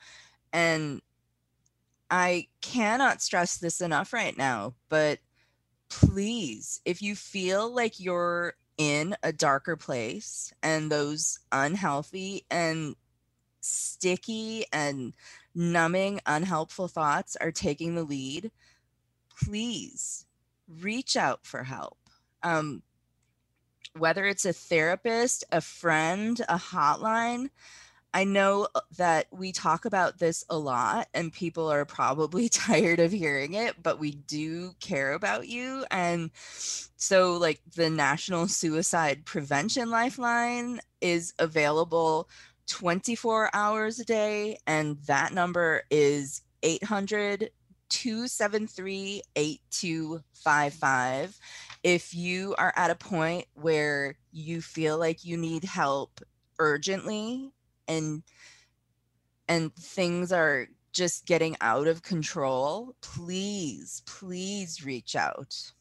[0.52, 1.00] and
[2.10, 5.18] i cannot stress this enough right now but
[5.90, 12.96] please, if you feel like you're in a darker place and those unhealthy and
[13.60, 15.12] sticky and
[15.54, 18.50] numbing, unhelpful thoughts are taking the lead,
[19.44, 20.24] please
[20.80, 21.98] reach out for help.
[22.42, 22.82] Um,
[23.98, 27.50] whether it's a therapist, a friend, a hotline,
[28.12, 32.98] I know uh, that we talk about this a lot and people are probably tired
[32.98, 35.84] of hearing it, but we do care about you.
[35.90, 42.28] And so, like, the National Suicide Prevention Lifeline is available
[42.66, 47.50] 24 hours a day, and that number is 800
[47.88, 51.38] 273 8255.
[51.82, 56.20] If you are at a point where you feel like you need help
[56.58, 57.52] urgently,
[57.90, 58.22] and
[59.48, 65.72] and things are just getting out of control, please, please reach out.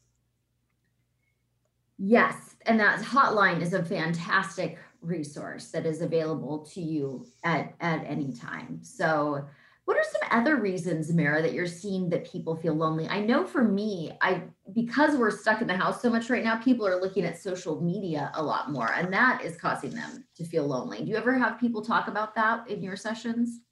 [1.98, 8.04] Yes, and that hotline is a fantastic resource that is available to you at at
[8.04, 8.80] any time.
[8.82, 9.46] So
[9.90, 13.08] what are some other reasons, Meara, that you're seeing that people feel lonely?
[13.08, 16.62] I know for me, I because we're stuck in the house so much right now,
[16.62, 20.44] people are looking at social media a lot more, and that is causing them to
[20.44, 20.98] feel lonely.
[20.98, 23.62] Do you ever have people talk about that in your sessions?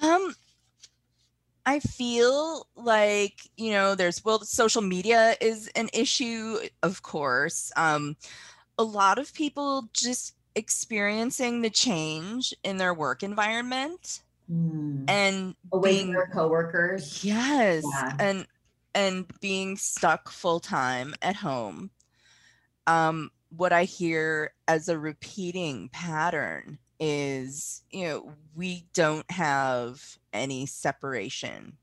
[0.00, 0.34] Um,
[1.66, 7.70] I feel like, you know, there's well, social media is an issue, of course.
[7.76, 8.16] Um,
[8.78, 15.04] a lot of people just experiencing the change in their work environment mm.
[15.08, 17.24] and away being, from your coworkers.
[17.24, 18.16] Yes, yeah.
[18.18, 18.46] and
[18.94, 21.90] and being stuck full time at home.
[22.86, 30.66] Um, what I hear as a repeating pattern is, you know, we don't have any
[30.66, 31.76] separation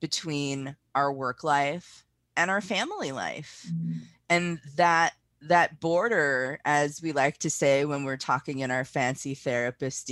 [0.00, 2.04] between our work life
[2.36, 3.66] and our family life.
[3.68, 3.98] Mm-hmm.
[4.28, 9.34] And that that border, as we like to say when we're talking in our fancy
[9.34, 10.10] therapist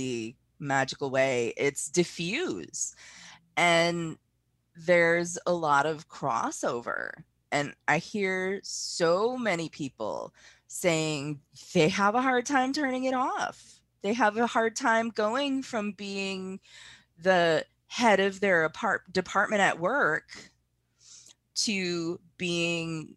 [0.59, 2.95] magical way it's diffuse.
[3.57, 4.17] And
[4.75, 7.11] there's a lot of crossover.
[7.51, 10.33] And i hear so many people
[10.67, 11.39] saying
[11.73, 13.79] they have a hard time turning it off.
[14.01, 16.59] They have a hard time going from being
[17.21, 20.51] the head of their apart- department at work
[21.55, 23.15] to being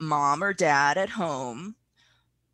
[0.00, 1.76] mom or dad at home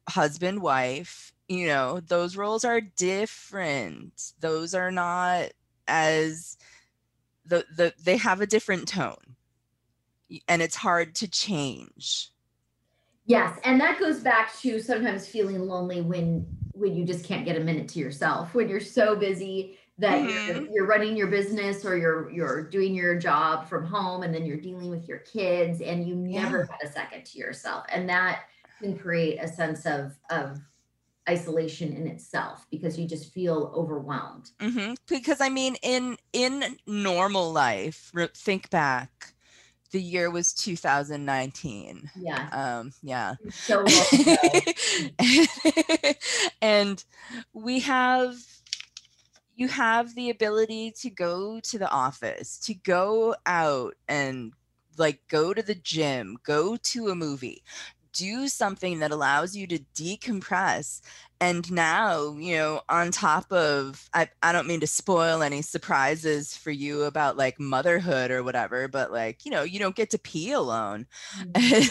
[0.09, 4.33] husband wife you know those roles are different.
[4.41, 5.51] Those are not
[5.87, 6.57] as
[7.47, 9.37] the, the they have a different tone
[10.49, 12.31] and it's hard to change.
[13.27, 17.57] Yes and that goes back to sometimes feeling lonely when when you just can't get
[17.57, 20.59] a minute to yourself when you're so busy that Mm-hmm.
[20.59, 24.45] you're, you're running your business or you're you're doing your job from home and then
[24.45, 28.43] you're dealing with your kids and you never had a second to yourself and that
[28.79, 30.61] can create a sense of of
[31.29, 37.53] isolation in itself because you just feel overwhelmed hmm Because I mean, in in normal
[37.53, 39.35] life, think back.
[39.93, 42.11] The year was 2019.
[42.15, 43.37] yeah Um, yeah.
[43.51, 43.91] so
[46.63, 47.05] and
[47.53, 48.37] we have
[49.57, 54.53] you have the ability to go to the office, to go out and
[54.99, 57.63] like go to the gym, go to a movie,
[58.15, 61.03] do something that allows you to decompress.
[61.41, 66.57] And now, you know, on top of, I, I don't mean to spoil any surprises
[66.57, 70.19] for you about like motherhood or whatever, but like, you know, you don't get to
[70.19, 71.07] pee alone.
[71.55, 71.91] and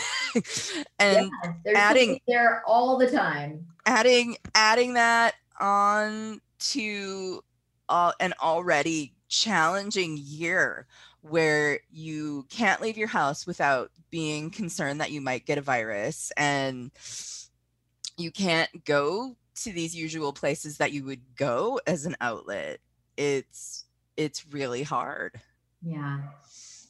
[0.99, 1.29] yeah,
[1.75, 7.43] adding there all the time adding adding that on to
[7.89, 10.87] uh, an already challenging year
[11.23, 16.31] where you can't leave your house without being concerned that you might get a virus
[16.37, 16.91] and
[18.17, 22.79] you can't go to these usual places that you would go as an outlet
[23.17, 23.85] it's
[24.17, 25.39] it's really hard
[25.83, 26.19] Yeah.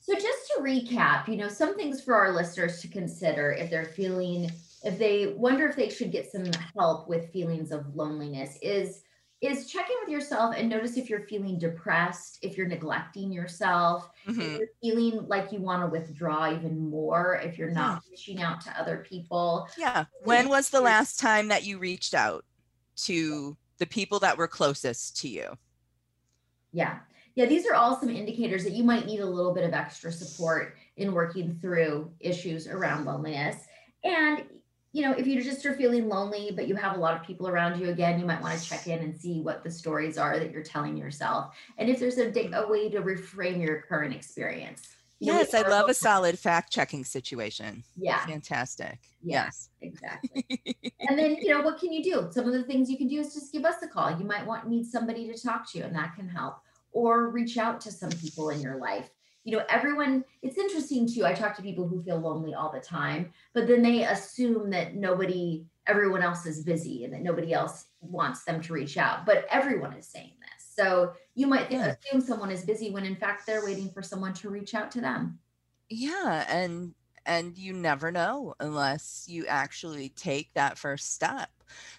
[0.01, 3.85] So just to recap, you know, some things for our listeners to consider if they're
[3.85, 4.51] feeling,
[4.83, 6.45] if they wonder if they should get some
[6.77, 9.03] help with feelings of loneliness is
[9.43, 14.09] is check in with yourself and notice if you're feeling depressed, if you're neglecting yourself,
[14.27, 14.39] Mhm.
[14.39, 18.61] if you're feeling like you want to withdraw even more, if you're not reaching out
[18.61, 19.67] to other people.
[19.77, 22.45] yeah when was the last time that you reached out
[22.95, 25.57] to the people that were closest to you
[26.71, 26.99] Yeah.
[27.35, 30.11] Yeah, these are all some indicators that you might need a little bit of extra
[30.11, 33.57] support in working through issues around loneliness.
[34.03, 34.43] And,
[34.93, 37.47] you know, if you just are feeling lonely, but you have a lot of people
[37.47, 40.37] around you, again, you might want to check in and see what the stories are
[40.37, 41.55] that you're telling yourself.
[41.79, 44.95] And if there's a, a way to reframe your current experience.
[45.19, 48.25] You know, yes i love a solid fact checking situation Yeah.
[48.25, 49.45] fantastic Yeah.
[49.45, 50.45] yes Exactly.
[51.07, 52.29] and then, you know, what can you do?
[52.31, 54.17] Some of the things you can do is just give us a call.
[54.17, 56.57] You might want need somebody to talk to, and that can help.
[56.93, 59.09] Or reach out to some people in your life.
[59.43, 61.25] You know, everyone, it's interesting too.
[61.25, 64.95] I talk to people who feel lonely all the time, but then they assume that
[64.95, 69.25] nobody, everyone else is busy and that nobody else wants them to reach out.
[69.25, 70.65] But everyone is saying this.
[70.75, 71.95] So you might Yeah.
[72.01, 75.01] assume someone is busy when in fact they're waiting for someone to reach out to
[75.01, 75.39] them.
[75.89, 76.93] yeah and
[77.25, 81.49] and you never know unless you actually take that first step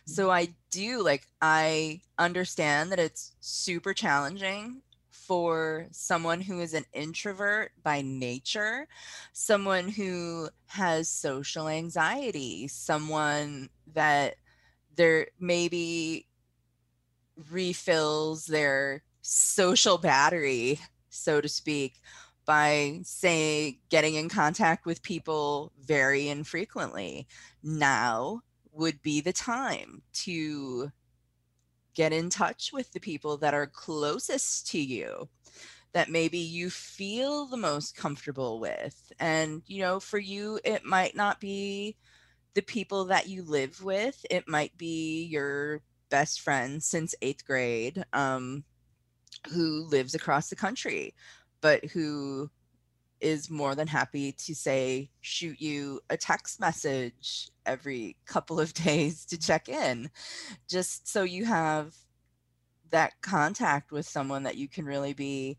[0.05, 0.32] so mm-hmm.
[0.32, 4.82] i do like i understand that it's super challenging
[5.27, 8.87] for someone who is an introvert by nature
[9.33, 14.37] someone who has social anxiety someone that
[14.97, 16.27] there maybe
[17.51, 22.01] refills their social battery so to speak
[22.47, 27.27] by say getting in contact with people very infrequently.
[27.62, 30.91] Now would be the time to
[31.95, 35.28] get in touch with the people that are closest to you
[35.92, 39.12] that maybe you feel the most comfortable with.
[39.20, 41.97] And you know for you it might not be
[42.55, 44.24] the people that you live with.
[44.30, 48.64] It might be your best friend since eighth grade um,
[49.53, 51.14] who lives across the country
[51.64, 52.51] but who
[53.25, 59.25] is more than happy to say shoot you a text message every couple of days
[59.25, 60.11] to check in.
[60.68, 61.95] Just so you have
[62.91, 65.57] that contact with someone that you can really be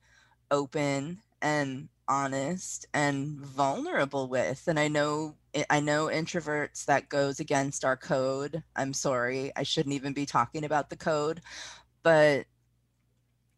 [0.51, 4.67] open and honest and vulnerable with.
[4.67, 8.63] And i know eh, i know introverts that goes against our code.
[8.75, 11.41] I'm sorry i shouldn't even be talking about the code.
[12.03, 12.45] But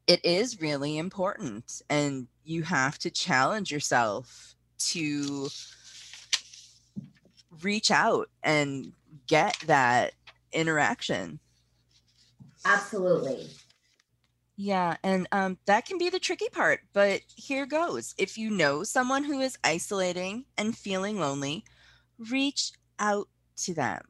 [0.07, 5.49] it is really important and you have to challenge yourself to
[7.61, 8.93] reach out and
[9.27, 10.13] get that
[10.53, 11.39] interaction.
[12.65, 13.47] Absolutely.
[14.55, 18.13] yeah and um, that can be the tricky part but here goes.
[18.17, 21.63] If you know someone who is isolating and feeling lonely
[22.17, 23.27] reach out
[23.57, 24.01] to them.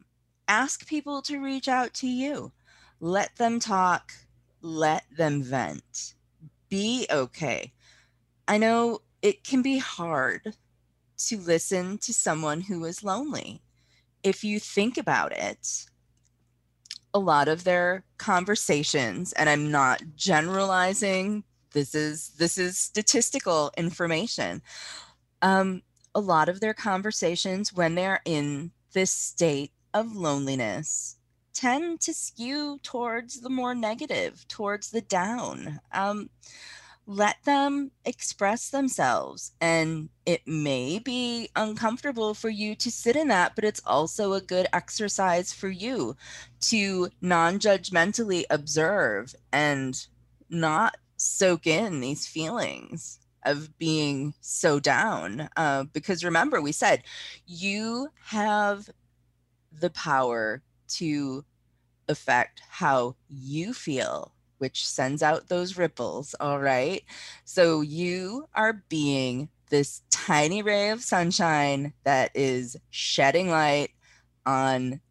[0.48, 2.52] Ask people to reach out to you.
[3.00, 4.14] Let them talk
[4.62, 6.16] let them vent.
[6.70, 7.74] Be okay.
[8.48, 10.54] I know it can be hard
[11.18, 13.62] to listen to someone who is lonely.
[14.24, 15.86] If you think about it
[17.14, 21.44] a lot of their conversations and i'm not generalizing
[21.78, 24.62] this is this is statistical information.
[25.42, 25.84] Um,
[26.16, 31.17] a lot of their conversations when they're in this state of loneliness
[31.58, 35.80] tend to skew towards the more negative, towards the down.
[35.92, 36.30] Um,
[37.08, 39.54] let them express themselves.
[39.60, 44.42] And it may be uncomfortable for you to sit in that, but it's also a
[44.42, 46.16] good exercise for you
[46.62, 50.06] to non judgmentally observe and
[50.50, 55.50] not soak in these feelings of being so down.
[55.58, 57.02] Uh, because remember, we said
[57.48, 58.90] you have
[59.72, 61.44] the power to
[62.08, 66.36] affect how you feel which sends out those ripples.
[66.40, 67.04] All right.
[67.46, 73.90] So you are being this tiny ray of sunshine that is shedding light
[74.46, 75.02] on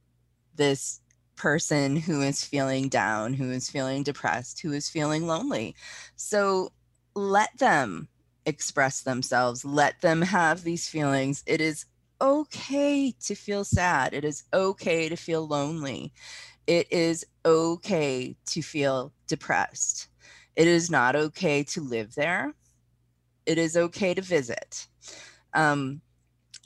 [0.54, 1.00] this
[1.36, 5.74] person who is feeling down, who is feeling depressed, who is feeling lonely.
[6.16, 6.72] So
[7.14, 8.08] let them
[8.46, 11.42] express themselves, let them have these feelings.
[11.46, 11.84] It is
[12.20, 16.12] okay to feel sad, it is okay to feel lonely
[16.66, 20.08] it is okay to feel depressed.
[20.56, 22.54] It is not okay to live there.
[23.44, 24.88] It is okay to visit.
[25.54, 26.00] Um,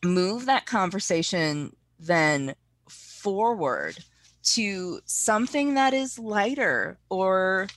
[0.02, 2.54] move that conversation then
[2.88, 3.98] forward
[4.42, 7.68] to something that is lighter or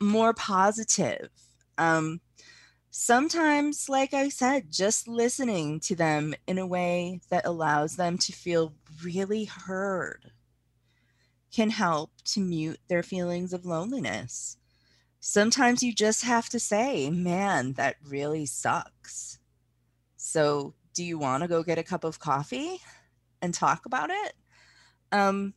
[0.00, 1.28] more positive.
[1.76, 2.20] Um,
[2.92, 8.32] sometimes, like I said, just listening to them in a way that allows them to
[8.32, 10.30] feel really heard
[11.50, 14.58] can help to mute their feelings of loneliness.
[15.20, 19.38] Sometimes you just have to say, man, that really sucks.
[20.16, 22.78] So, do you want to go get a cup of coffee
[23.40, 24.34] and talk about it?
[25.10, 25.54] Um,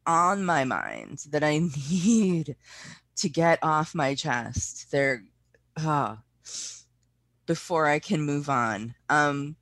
[0.05, 1.57] on my mind that i
[1.91, 2.55] need
[3.15, 5.23] to get off my chest they're
[5.77, 6.15] uh,
[7.45, 9.55] before i can move on um,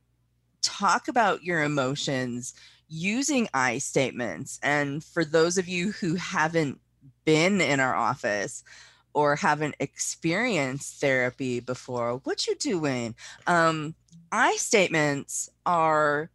[0.62, 2.54] talk about your emotions
[2.88, 4.58] using I statements.
[4.62, 6.80] And for those of you who haven't
[7.24, 8.64] been in our office
[9.12, 13.14] or haven't experienced therapy before, what you doing?
[13.46, 13.94] Um,
[14.32, 16.30] I statements are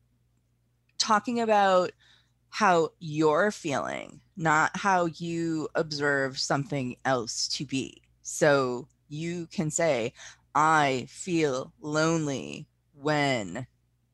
[0.97, 1.91] talking about
[2.53, 7.99] how you're feeling, not how you observe something else to be.
[8.21, 10.13] So you can say,
[10.53, 13.65] I feel lonely when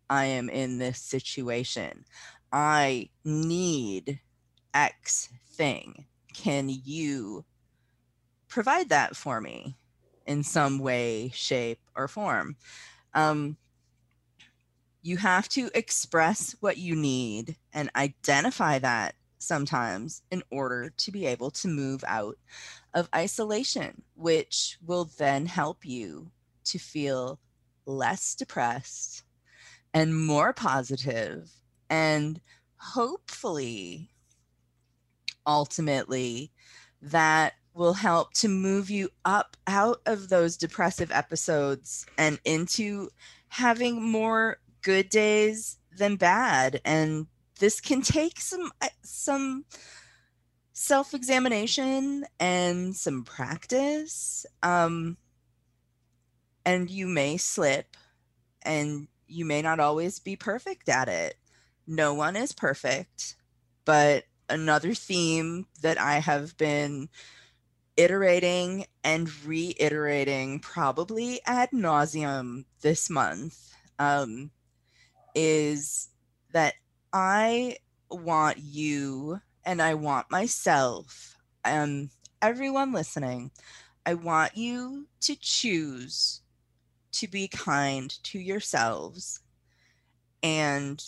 [0.09, 2.05] I am in this situation.
[2.49, 4.21] I need
[4.73, 6.05] X thing.
[6.33, 7.43] Can you
[8.47, 9.75] provide that for me
[10.25, 12.55] in some way, shape, or form?
[13.13, 13.57] Um,
[15.09, 21.25] you have to express what you need and identify that sometimes in order to be
[21.25, 22.37] able to move out
[22.93, 26.29] of isolation, which will then help you
[26.63, 27.39] to feel
[27.87, 29.23] less depressed
[29.95, 31.49] and more positive
[31.89, 32.39] and
[32.77, 34.11] hopefully
[35.47, 36.51] ultimately
[37.01, 43.09] that will help to move you up out of those depressive episodes and into
[43.47, 47.27] having more good days than bad and
[47.59, 49.65] this can take some uh, some
[50.73, 55.17] self-examination and some practice um,
[56.65, 57.97] and you may slip
[58.61, 61.35] and you may not always be perfect at it.
[61.85, 63.35] No one is perfect,
[63.85, 67.09] but another theme that I have been
[67.97, 74.51] iterating and reiterating probably ad nauseum this month um,
[75.35, 76.09] is
[76.51, 76.73] that
[77.13, 77.77] I
[78.09, 82.09] want you and I want myself and
[82.41, 83.51] everyone listening,
[84.05, 86.41] I want you to choose
[87.11, 89.41] to be kind to yourselves
[90.41, 91.03] and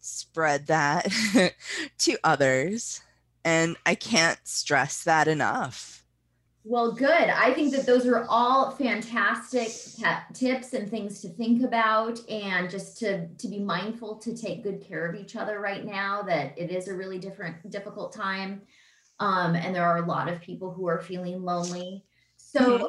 [0.00, 1.08] spread that
[1.98, 3.00] to others.
[3.44, 6.04] And I can't stress that enough.
[6.68, 7.08] Well, good.
[7.08, 9.68] I think that those are all fantastic
[10.34, 14.80] tips and things to think about and just to to be mindful to take good
[14.80, 18.62] care of each other right now that it is a really different difficult time.
[19.20, 22.04] Um, and there are a lot of people who are feeling lonely.
[22.36, 22.86] So mm-hmm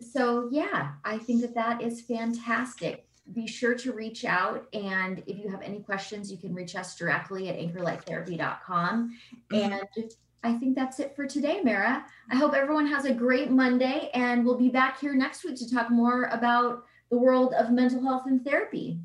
[0.00, 3.06] so yeah, I think that that is fantastic.
[3.32, 4.66] Be sure to reach out.
[4.72, 9.16] And if you have any questions, you can reach us directly at anchorlighttherapy.com.
[9.52, 9.72] Mm-hmm.
[9.72, 10.10] And
[10.42, 12.04] I think that's it for today, Meara.
[12.30, 15.70] I hope everyone has a great Monday, and we'll be back here next week to
[15.70, 18.98] talk more about the world of mental health and therapy.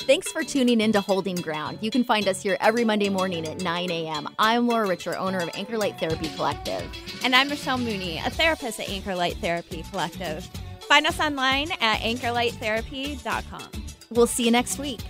[0.00, 1.78] Thanks for tuning in to Holding Ground.
[1.80, 4.28] You can find us here every Monday morning at 9 a.m.
[4.36, 6.84] I'm Laura Richer, owner of Anchor Light Therapy Collective.
[7.24, 10.44] And I'm Michelle Mooney, a therapist at Anchor Light Therapy Collective.
[10.88, 13.70] Find us online at anchorlighttherapy.com.
[14.10, 15.00] We'll see you next week.